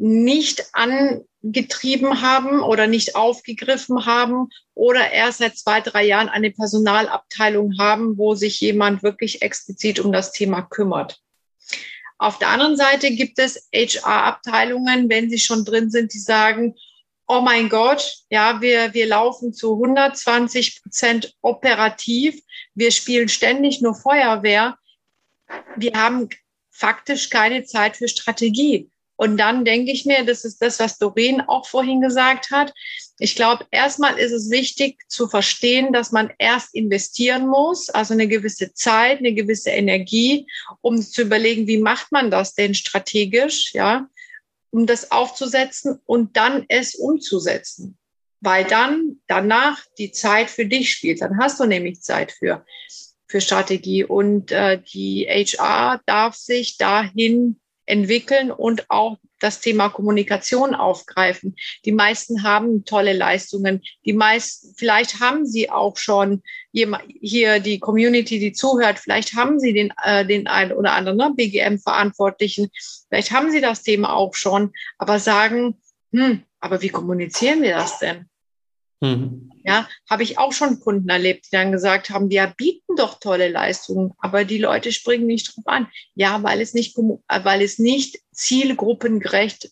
[0.00, 7.78] nicht angetrieben haben oder nicht aufgegriffen haben oder erst seit zwei, drei Jahren eine Personalabteilung
[7.78, 11.20] haben, wo sich jemand wirklich explizit um das Thema kümmert.
[12.18, 16.74] Auf der anderen Seite gibt es HR-Abteilungen, wenn sie schon drin sind, die sagen,
[17.28, 22.40] oh mein Gott, ja, wir, wir laufen zu 120 Prozent operativ,
[22.74, 24.76] wir spielen ständig nur Feuerwehr,
[25.76, 26.28] wir haben
[26.70, 28.90] faktisch keine Zeit für Strategie.
[29.20, 32.72] Und dann denke ich mir, das ist das, was Doreen auch vorhin gesagt hat.
[33.18, 38.28] Ich glaube, erstmal ist es wichtig zu verstehen, dass man erst investieren muss, also eine
[38.28, 40.46] gewisse Zeit, eine gewisse Energie,
[40.80, 44.08] um zu überlegen, wie macht man das denn strategisch, ja,
[44.70, 47.98] um das aufzusetzen und dann es umzusetzen.
[48.40, 51.20] Weil dann danach die Zeit für dich spielt.
[51.20, 52.64] Dann hast du nämlich Zeit für,
[53.26, 54.02] für Strategie.
[54.02, 61.56] Und äh, die HR darf sich dahin entwickeln und auch das Thema Kommunikation aufgreifen.
[61.84, 63.82] Die meisten haben tolle Leistungen.
[64.04, 69.72] Die meisten, vielleicht haben sie auch schon hier die Community, die zuhört, vielleicht haben sie
[69.72, 72.70] den, äh, den einen oder anderen ne, BGM-Verantwortlichen,
[73.08, 75.80] vielleicht haben sie das Thema auch schon, aber sagen,
[76.12, 78.29] hm, aber wie kommunizieren wir das denn?
[79.00, 79.50] Mhm.
[79.62, 83.48] Ja, habe ich auch schon Kunden erlebt, die dann gesagt haben, wir bieten doch tolle
[83.48, 85.88] Leistungen, aber die Leute springen nicht drauf an.
[86.14, 89.70] Ja, weil es nicht, weil es nicht zielgruppengerecht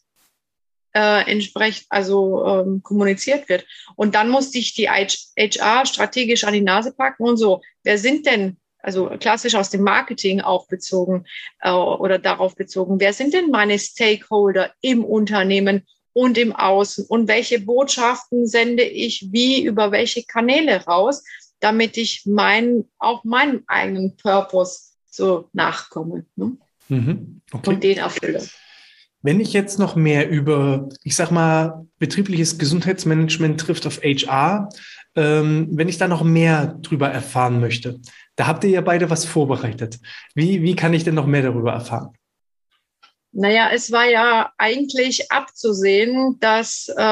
[0.95, 3.67] äh, entsprechend, also ähm, kommuniziert wird.
[3.97, 7.63] Und dann musste ich die HR strategisch an die Nase packen und so.
[7.83, 11.25] Wer sind denn also klassisch aus dem Marketing auch bezogen
[11.61, 15.87] äh, oder darauf bezogen, wer sind denn meine Stakeholder im Unternehmen
[16.19, 21.23] und im Außen und welche Botschaften sende ich wie über welche Kanäle raus,
[21.61, 26.57] damit ich mein, auch meinem eigenen Purpose so nachkomme ne?
[26.89, 27.41] mhm.
[27.53, 27.71] okay.
[27.71, 28.45] und den erfülle.
[29.23, 34.71] Wenn ich jetzt noch mehr über, ich sag mal, betriebliches Gesundheitsmanagement trifft auf HR,
[35.15, 38.01] ähm, wenn ich da noch mehr drüber erfahren möchte,
[38.35, 40.01] da habt ihr ja beide was vorbereitet.
[40.35, 42.18] Wie, wie kann ich denn noch mehr darüber erfahren?
[43.39, 47.03] Naja, es war ja eigentlich abzusehen, dass äh,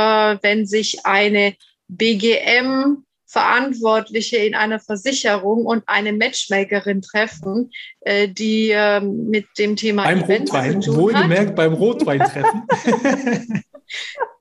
[0.43, 1.55] wenn sich eine
[1.87, 10.03] BGM Verantwortliche in einer Versicherung und eine Matchmakerin treffen, äh, die äh, mit dem Thema
[10.05, 12.67] beim Events Rotwein, wohlgemerkt beim Rotwein treffen.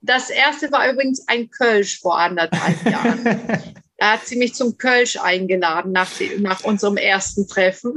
[0.02, 3.74] das erste war übrigens ein Kölsch vor anderthalb Jahren.
[3.98, 7.94] Da hat sie mich zum Kölsch eingeladen nach, nach unserem ersten Treffen.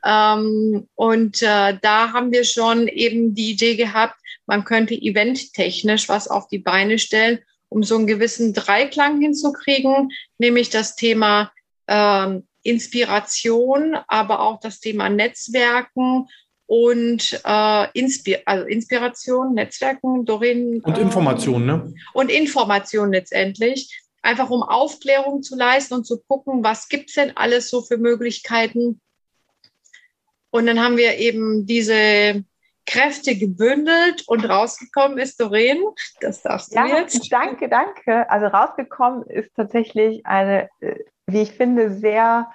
[0.06, 6.28] ähm, und äh, da haben wir schon eben die Idee gehabt, man könnte eventtechnisch was
[6.28, 11.52] auf die Beine stellen, um so einen gewissen Dreiklang hinzukriegen, nämlich das Thema
[11.88, 16.28] ähm, Inspiration, aber auch das Thema Netzwerken
[16.66, 20.82] und äh, Inspir also Inspiration, Netzwerken, Doreen.
[20.82, 21.94] Und Information, äh, ne?
[22.14, 27.36] Und Information letztendlich einfach um Aufklärung zu leisten und zu gucken, was gibt es denn
[27.38, 29.02] alles so für Möglichkeiten.
[30.52, 32.44] Und dann haben wir eben diese
[32.86, 35.78] Kräfte gebündelt und rausgekommen ist Doreen.
[36.22, 37.32] Das darfst du ja, jetzt.
[37.32, 38.30] Danke, danke.
[38.30, 40.96] Also rausgekommen ist tatsächlich eine, äh,
[41.28, 42.52] wie ich finde, sehr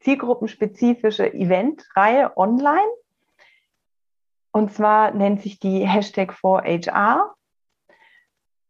[0.00, 2.90] zielgruppenspezifische Eventreihe online.
[4.50, 7.32] Und zwar nennt sich die Hashtag 4HR.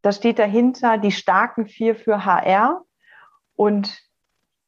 [0.04, 2.82] Da steht dahinter die starken vier für HR.
[3.56, 4.02] Und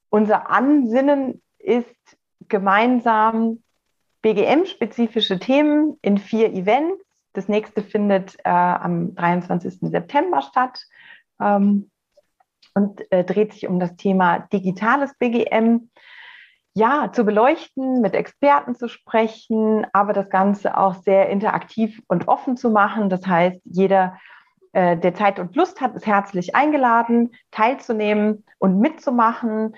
[0.09, 2.17] unser Ansinnen ist
[2.49, 3.63] gemeinsam
[4.23, 7.05] BGM-spezifische Themen in vier Events.
[7.35, 9.91] Das nächste findet äh, am 23.
[9.91, 10.81] September statt
[11.39, 11.91] ähm,
[12.73, 15.91] und äh, dreht sich um das Thema digitales BGM.
[16.73, 22.57] Ja, zu beleuchten, mit Experten zu sprechen, aber das Ganze auch sehr interaktiv und offen
[22.57, 23.11] zu machen.
[23.11, 24.17] Das heißt, jeder
[24.77, 29.75] äh, der Zeit und Lust hat, ist herzlich eingeladen, teilzunehmen und mitzumachen,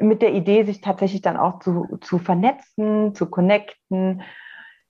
[0.00, 4.22] mit der Idee, sich tatsächlich dann auch zu, zu vernetzen, zu connecten,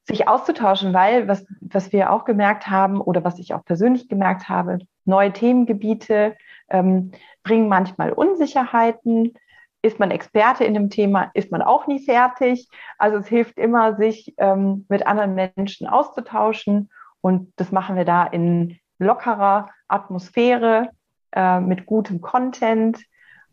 [0.04, 4.48] sich auszutauschen, weil was, was wir auch gemerkt haben oder was ich auch persönlich gemerkt
[4.48, 6.36] habe, neue Themengebiete
[6.68, 7.10] ähm,
[7.42, 9.34] bringen manchmal Unsicherheiten.
[9.82, 12.68] Ist man Experte in dem Thema, ist man auch nie fertig.
[12.96, 16.90] Also es hilft immer, sich ähm, mit anderen Menschen auszutauschen.
[17.20, 20.90] Und das machen wir da in lockerer Atmosphäre,
[21.32, 22.98] äh, mit gutem Content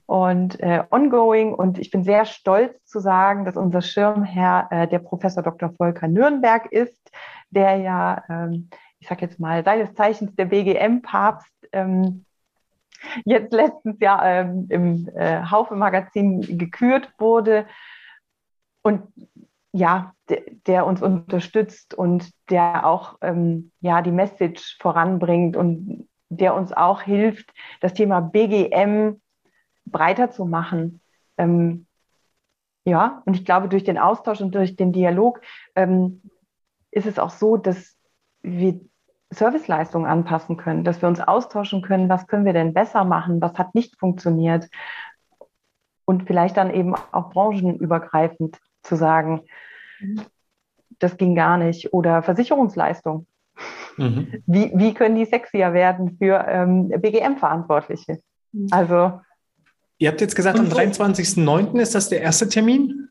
[0.06, 1.54] und äh, ongoing.
[1.54, 5.72] Und ich bin sehr stolz zu sagen, dass unser Schirmherr äh, der Professor Dr.
[5.78, 7.12] Volker Nürnberg ist,
[7.50, 8.70] der ja, ähm,
[9.00, 12.26] ich sage jetzt mal, seines Zeichens der BGM-Papst ähm,
[13.26, 17.66] jetzt letztens ja ähm, im äh, Haufe-Magazin gekürt wurde.
[18.82, 19.04] Und
[19.76, 26.56] ja, der, der, uns unterstützt und der auch ähm, ja, die Message voranbringt und der
[26.56, 27.52] uns auch hilft,
[27.82, 29.20] das Thema BGM
[29.86, 31.02] breiter zu machen.
[31.38, 31.88] Ähm,
[32.86, 35.42] ja, und ich glaube, durch den Austausch und durch den Dialog
[35.76, 36.22] ähm,
[36.92, 37.98] ist es auch so, dass
[38.44, 38.80] wir
[39.30, 43.56] Serviceleistungen anpassen können, dass wir uns austauschen können, was können wir denn besser machen, was
[43.56, 44.70] hat nicht funktioniert
[46.06, 49.42] und vielleicht dann eben auch branchenübergreifend zu sagen,
[51.00, 51.94] das ging gar nicht.
[51.94, 53.28] Oder Versicherungsleistung.
[53.98, 54.44] Mhm.
[54.46, 58.20] Wie, wie können die sexier werden für ähm, BGM-Verantwortliche?
[58.52, 58.68] Mhm.
[58.72, 59.20] Also.
[59.98, 61.80] Ihr habt jetzt gesagt, am 23.09.
[61.80, 63.10] ist das der erste Termin?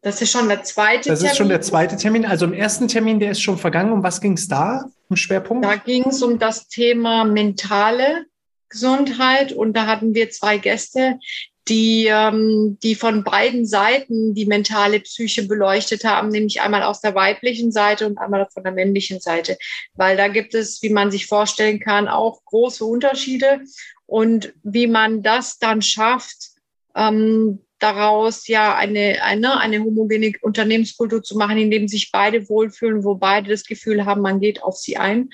[0.00, 1.30] Das ist schon der zweite Das Termin.
[1.30, 2.26] ist schon der zweite Termin.
[2.26, 3.92] Also im ersten Termin, der ist schon vergangen.
[3.92, 5.64] Um was ging es da im Schwerpunkt?
[5.64, 8.26] Da ging es um das Thema mentale
[8.68, 11.20] Gesundheit und da hatten wir zwei Gäste,
[11.68, 17.14] die, ähm, die von beiden Seiten die mentale Psyche beleuchtet haben, nämlich einmal aus der
[17.14, 19.56] weiblichen Seite und einmal von der männlichen Seite.
[19.94, 23.60] Weil da gibt es, wie man sich vorstellen kann, auch große Unterschiede.
[24.06, 26.50] Und wie man das dann schafft,
[26.94, 33.04] ähm, daraus ja eine, eine, eine homogene Unternehmenskultur zu machen, in dem sich beide wohlfühlen,
[33.04, 35.30] wo beide das Gefühl haben, man geht auf sie ein.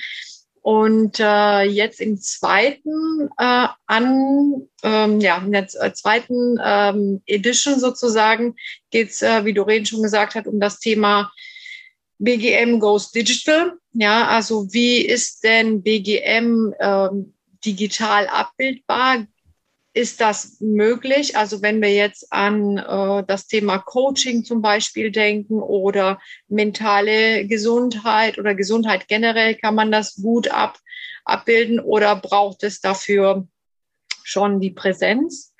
[0.62, 7.78] Und äh, jetzt im zweiten äh, an, ähm, ja, in der äh, zweiten ähm, Edition
[7.78, 8.54] sozusagen
[8.90, 11.32] geht es, äh, wie Doreen schon gesagt hat, um das Thema
[12.18, 13.72] BGM Goes Digital.
[13.92, 17.34] Ja, also wie ist denn BGM ähm,
[17.64, 19.26] digital abbildbar?
[19.94, 21.36] Ist das möglich?
[21.36, 28.38] Also wenn wir jetzt an äh, das Thema Coaching zum Beispiel denken oder mentale Gesundheit
[28.38, 30.78] oder Gesundheit generell, kann man das gut ab,
[31.24, 33.46] abbilden oder braucht es dafür
[34.22, 35.54] schon die Präsenz?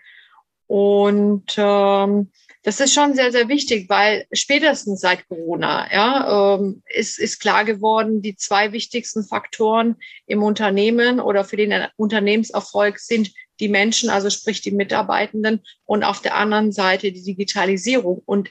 [0.67, 2.31] Und ähm,
[2.63, 7.65] das ist schon sehr, sehr wichtig, weil spätestens seit Corona ja, ähm, ist, ist klar
[7.65, 14.31] geworden, die zwei wichtigsten Faktoren im Unternehmen oder für den Unternehmenserfolg sind die Menschen, also
[14.31, 18.23] sprich die Mitarbeitenden und auf der anderen Seite die Digitalisierung.
[18.25, 18.51] Und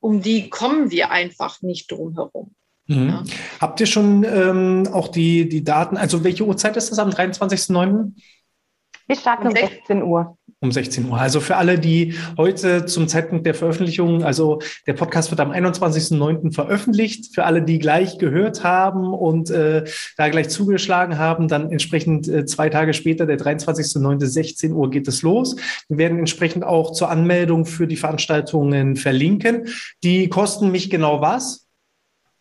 [0.00, 2.54] um die kommen wir einfach nicht drum herum.
[2.86, 3.08] Mhm.
[3.08, 3.24] Ja.
[3.60, 8.12] Habt ihr schon ähm, auch die, die Daten, also welche Uhrzeit ist das am 23.09.?
[9.06, 10.37] Wir starten um 16 Uhr.
[10.60, 11.16] Um 16 Uhr.
[11.16, 16.52] Also für alle, die heute zum Zeitpunkt der Veröffentlichung, also der Podcast wird am 21.09.
[16.52, 17.32] veröffentlicht.
[17.32, 19.84] Für alle, die gleich gehört haben und äh,
[20.16, 24.26] da gleich zugeschlagen haben, dann entsprechend äh, zwei Tage später, der 23.09.
[24.26, 25.54] 16 Uhr geht es los.
[25.88, 29.68] Wir werden entsprechend auch zur Anmeldung für die Veranstaltungen verlinken.
[30.02, 31.68] Die kosten mich genau was?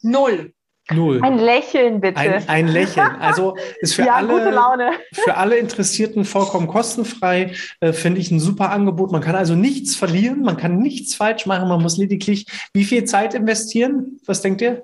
[0.02, 0.54] Null.
[0.94, 1.20] Null.
[1.22, 2.18] Ein Lächeln bitte.
[2.18, 3.08] Ein, ein Lächeln.
[3.20, 7.54] Also ist für, ja, alle, für alle Interessierten vollkommen kostenfrei.
[7.82, 9.12] Äh, Finde ich ein super Angebot.
[9.12, 11.68] Man kann also nichts verlieren, man kann nichts falsch machen.
[11.68, 14.20] Man muss lediglich wie viel Zeit investieren?
[14.26, 14.84] Was denkt ihr?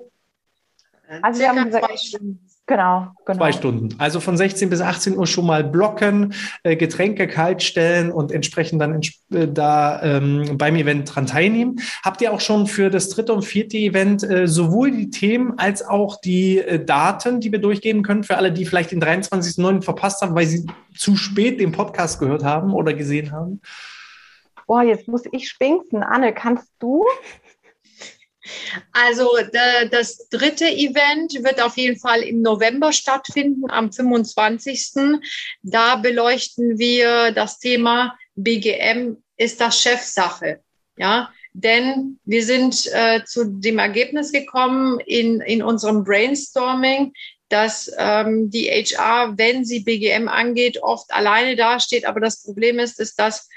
[1.22, 2.18] Also wir haben gesagt,
[2.66, 3.38] Genau, genau.
[3.38, 3.94] Zwei Stunden.
[3.98, 8.80] Also von 16 bis 18 Uhr schon mal blocken, äh, Getränke kalt stellen und entsprechend
[8.80, 9.02] dann
[9.34, 11.76] äh, da ähm, beim Event dran teilnehmen.
[12.02, 15.86] Habt ihr auch schon für das dritte und vierte Event äh, sowohl die Themen als
[15.86, 19.82] auch die äh, Daten, die wir durchgeben können, für alle, die vielleicht den 23.09.
[19.82, 23.60] verpasst haben, weil sie zu spät den Podcast gehört haben oder gesehen haben?
[24.66, 26.02] Boah, jetzt muss ich spinksen.
[26.02, 27.04] Anne, kannst du?
[28.92, 29.30] Also
[29.90, 35.20] das dritte Event wird auf jeden Fall im November stattfinden, am 25.
[35.62, 40.60] Da beleuchten wir das Thema BGM ist das Chefsache.
[40.96, 47.12] Ja, denn wir sind äh, zu dem Ergebnis gekommen in, in unserem Brainstorming,
[47.48, 52.06] dass ähm, die HR, wenn sie BGM angeht, oft alleine dasteht.
[52.06, 53.48] Aber das Problem ist, ist dass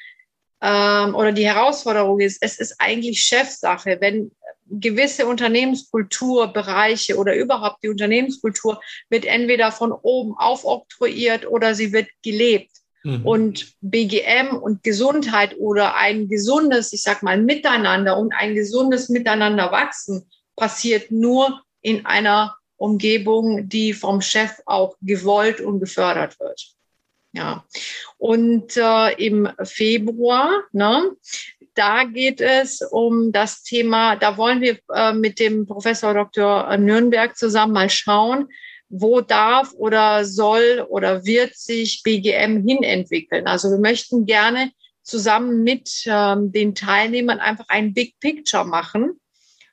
[0.62, 3.98] ähm, oder die Herausforderung ist, es ist eigentlich Chefsache.
[4.00, 4.32] Wenn
[4.70, 12.72] gewisse Unternehmenskulturbereiche oder überhaupt die Unternehmenskultur wird entweder von oben aufoktroyiert oder sie wird gelebt.
[13.03, 13.26] Mhm.
[13.26, 19.72] Und BGM und Gesundheit oder ein gesundes, ich sag mal, Miteinander und ein gesundes Miteinander
[19.72, 26.74] wachsen passiert nur in einer Umgebung, die vom Chef auch gewollt und gefördert wird.
[27.32, 27.65] Ja.
[28.18, 31.11] Und äh, im Februar, ne,
[31.78, 36.76] da geht es um das Thema, da wollen wir äh, mit dem Professor Dr.
[36.78, 38.48] Nürnberg zusammen mal schauen,
[38.90, 43.48] wo darf oder soll oder wird sich BGM hinentwickeln.
[43.48, 44.72] Also wir möchten gerne
[45.04, 49.20] zusammen mit ähm, den Teilnehmern einfach ein Big Picture machen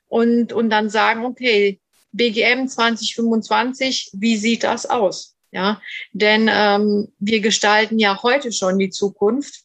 [0.07, 1.79] und, und dann sagen, okay,
[2.11, 5.35] BGM 2025, wie sieht das aus?
[5.51, 5.81] Ja,
[6.11, 9.64] denn ähm, wir gestalten ja heute schon die Zukunft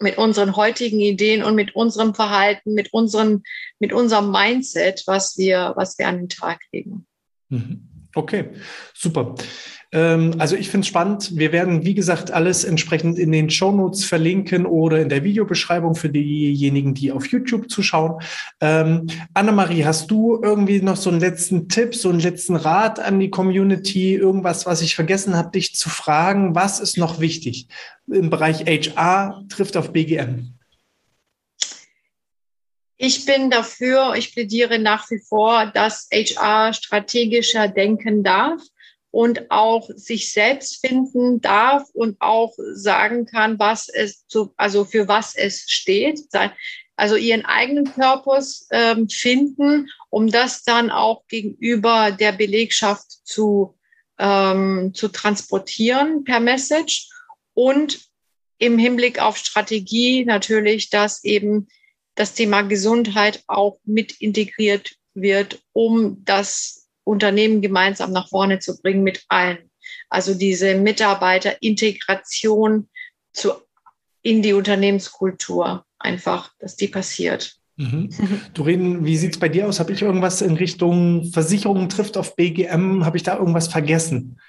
[0.00, 3.42] mit unseren heutigen Ideen und mit unserem Verhalten, mit unseren,
[3.78, 7.06] mit unserem Mindset, was wir, was wir an den Tag legen.
[7.48, 7.88] Mhm.
[8.14, 8.50] Okay,
[8.94, 9.34] super.
[9.90, 11.36] Ähm, also ich finde es spannend.
[11.36, 15.94] Wir werden, wie gesagt, alles entsprechend in den Show Notes verlinken oder in der Videobeschreibung
[15.94, 18.20] für diejenigen, die auf YouTube zuschauen.
[18.60, 23.18] Ähm, Annemarie, hast du irgendwie noch so einen letzten Tipp, so einen letzten Rat an
[23.18, 24.14] die Community?
[24.14, 26.54] Irgendwas, was ich vergessen habe, dich zu fragen?
[26.54, 27.68] Was ist noch wichtig
[28.06, 30.54] im Bereich HR trifft auf BGM?
[33.00, 38.60] Ich bin dafür, ich plädiere nach wie vor, dass HR strategischer denken darf
[39.10, 45.08] und auch sich selbst finden darf und auch sagen kann, was es zu, also für
[45.08, 46.20] was es steht,
[46.96, 53.78] also ihren eigenen Purpose ähm, finden, um das dann auch gegenüber der Belegschaft zu,
[54.18, 57.08] ähm, zu transportieren per Message
[57.54, 58.00] und
[58.58, 61.68] im Hinblick auf Strategie natürlich, dass eben
[62.14, 66.77] das Thema Gesundheit auch mit integriert wird, um das
[67.08, 69.70] Unternehmen gemeinsam nach vorne zu bringen mit allen.
[70.08, 72.88] Also diese Mitarbeiterintegration
[73.32, 73.52] zu,
[74.22, 77.56] in die Unternehmenskultur einfach, dass die passiert.
[77.76, 78.10] Mhm.
[78.54, 79.80] Doreen, wie sieht es bei dir aus?
[79.80, 83.04] Habe ich irgendwas in Richtung Versicherungen trifft auf BGM?
[83.04, 84.40] Habe ich da irgendwas vergessen?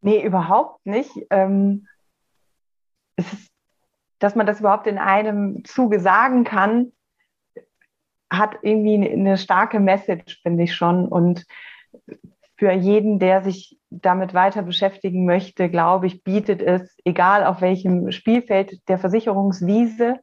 [0.00, 1.10] Nee, überhaupt nicht.
[1.30, 1.88] Ähm,
[3.16, 3.48] es ist
[4.18, 6.92] dass man das überhaupt in einem Zuge sagen kann,
[8.30, 11.08] hat irgendwie eine starke Message, finde ich schon.
[11.08, 11.46] Und
[12.56, 18.10] für jeden, der sich damit weiter beschäftigen möchte, glaube ich, bietet es, egal auf welchem
[18.10, 20.16] Spielfeld der Versicherungswiese,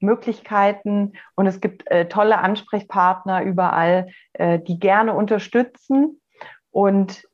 [0.00, 1.12] Möglichkeiten.
[1.34, 6.20] Und es gibt äh, tolle Ansprechpartner überall, äh, die gerne unterstützen.
[6.70, 7.24] Und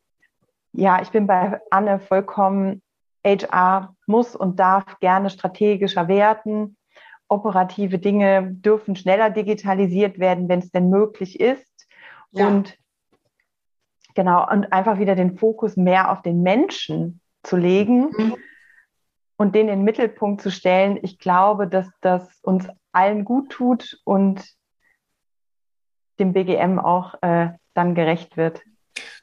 [0.73, 2.83] ja, ich bin bei Anne vollkommen
[3.25, 6.77] HR muss und darf gerne strategischer werden.
[7.33, 11.89] Operative Dinge dürfen schneller digitalisiert werden, wenn es denn möglich ist.
[12.31, 12.47] Ja.
[12.47, 12.77] Und
[14.15, 18.37] genau, und einfach wieder den Fokus mehr auf den Menschen zu legen mhm.
[19.37, 20.99] und den in den Mittelpunkt zu stellen.
[21.03, 24.45] Ich glaube, dass das uns allen gut tut und
[26.19, 28.63] dem BGM auch äh, dann gerecht wird.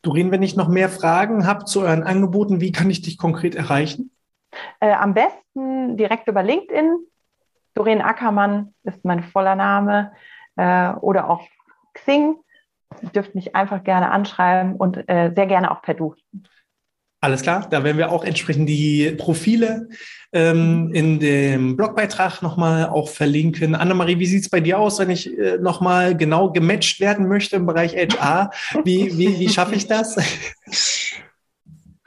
[0.02, 3.54] Doreen, wenn ich noch mehr Fragen habe zu euren Angeboten, wie kann ich dich konkret
[3.54, 4.12] erreichen?
[4.80, 7.06] Äh, am besten direkt über LinkedIn.
[7.74, 10.12] Doreen Ackermann ist mein voller Name.
[10.56, 11.48] Äh, oder auch
[11.94, 12.36] Xing.
[13.02, 16.16] Ihr dürft mich einfach gerne anschreiben und äh, sehr gerne auch per Du.
[17.22, 19.90] Alles klar, da werden wir auch entsprechend die Profile
[20.32, 23.76] ähm, in dem Blogbeitrag nochmal auch verlinken.
[23.76, 27.58] Annemarie, wie sieht es bei dir aus, wenn ich äh, nochmal genau gematcht werden möchte
[27.58, 28.52] im Bereich HR?
[28.86, 30.16] Wie, wie, wie schaffe ich das?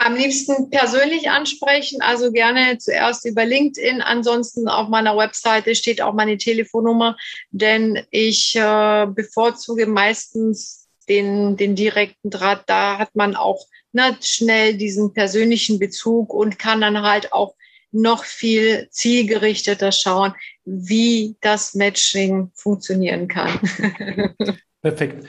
[0.04, 4.02] Am liebsten persönlich ansprechen, also gerne zuerst über LinkedIn.
[4.02, 7.16] Ansonsten auf meiner Webseite steht auch meine Telefonnummer,
[7.52, 12.64] denn ich äh, bevorzuge meistens den, den direkten Draht.
[12.66, 17.54] Da hat man auch ne, schnell diesen persönlichen Bezug und kann dann halt auch
[17.92, 20.34] noch viel zielgerichteter schauen,
[20.64, 23.60] wie das Matching funktionieren kann.
[24.82, 25.24] Perfekt.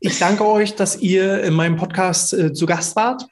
[0.00, 3.26] Ich danke euch, dass ihr in meinem Podcast äh, zu Gast wart.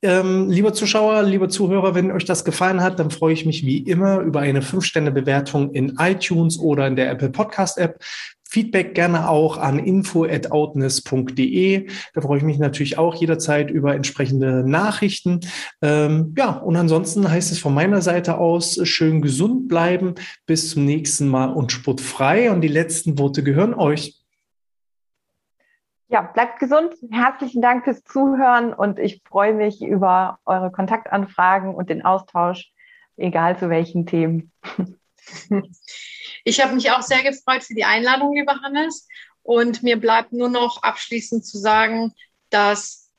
[0.00, 3.78] Ähm, lieber Zuschauer, lieber Zuhörer, wenn euch das gefallen hat, dann freue ich mich wie
[3.78, 8.02] immer über eine 5-Sterne-Bewertung in iTunes oder in der Apple Podcast App.
[8.48, 11.86] Feedback gerne auch an info.outness.de.
[12.14, 15.40] Da freue ich mich natürlich auch jederzeit über entsprechende Nachrichten.
[15.82, 20.14] Ähm, ja, und ansonsten heißt es von meiner Seite aus, schön gesund bleiben.
[20.46, 22.50] Bis zum nächsten Mal und sportfrei.
[22.50, 24.17] Und die letzten Worte gehören euch.
[26.10, 26.94] Ja, bleibt gesund.
[27.10, 32.72] Herzlichen Dank fürs Zuhören und ich freue mich über eure Kontaktanfragen und den Austausch,
[33.16, 34.52] egal zu welchen Themen.
[36.44, 39.06] Ich habe mich auch sehr gefreut für die Einladung, lieber Hannes.
[39.42, 42.14] Und mir bleibt nur noch abschließend zu sagen,
[42.48, 43.10] dass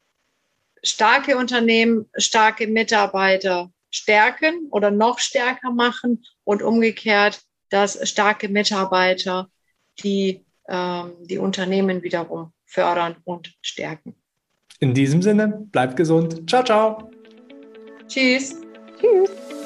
[0.81, 9.51] starke Unternehmen starke Mitarbeiter stärken oder noch stärker machen und umgekehrt, dass starke Mitarbeiter
[9.99, 14.15] die, ähm, die Unternehmen wiederum fördern und stärken.
[14.79, 16.49] In diesem Sinne, bleibt gesund.
[16.49, 17.11] Ciao, ciao.
[18.07, 18.55] Tschüss.
[18.99, 19.58] Tschüss.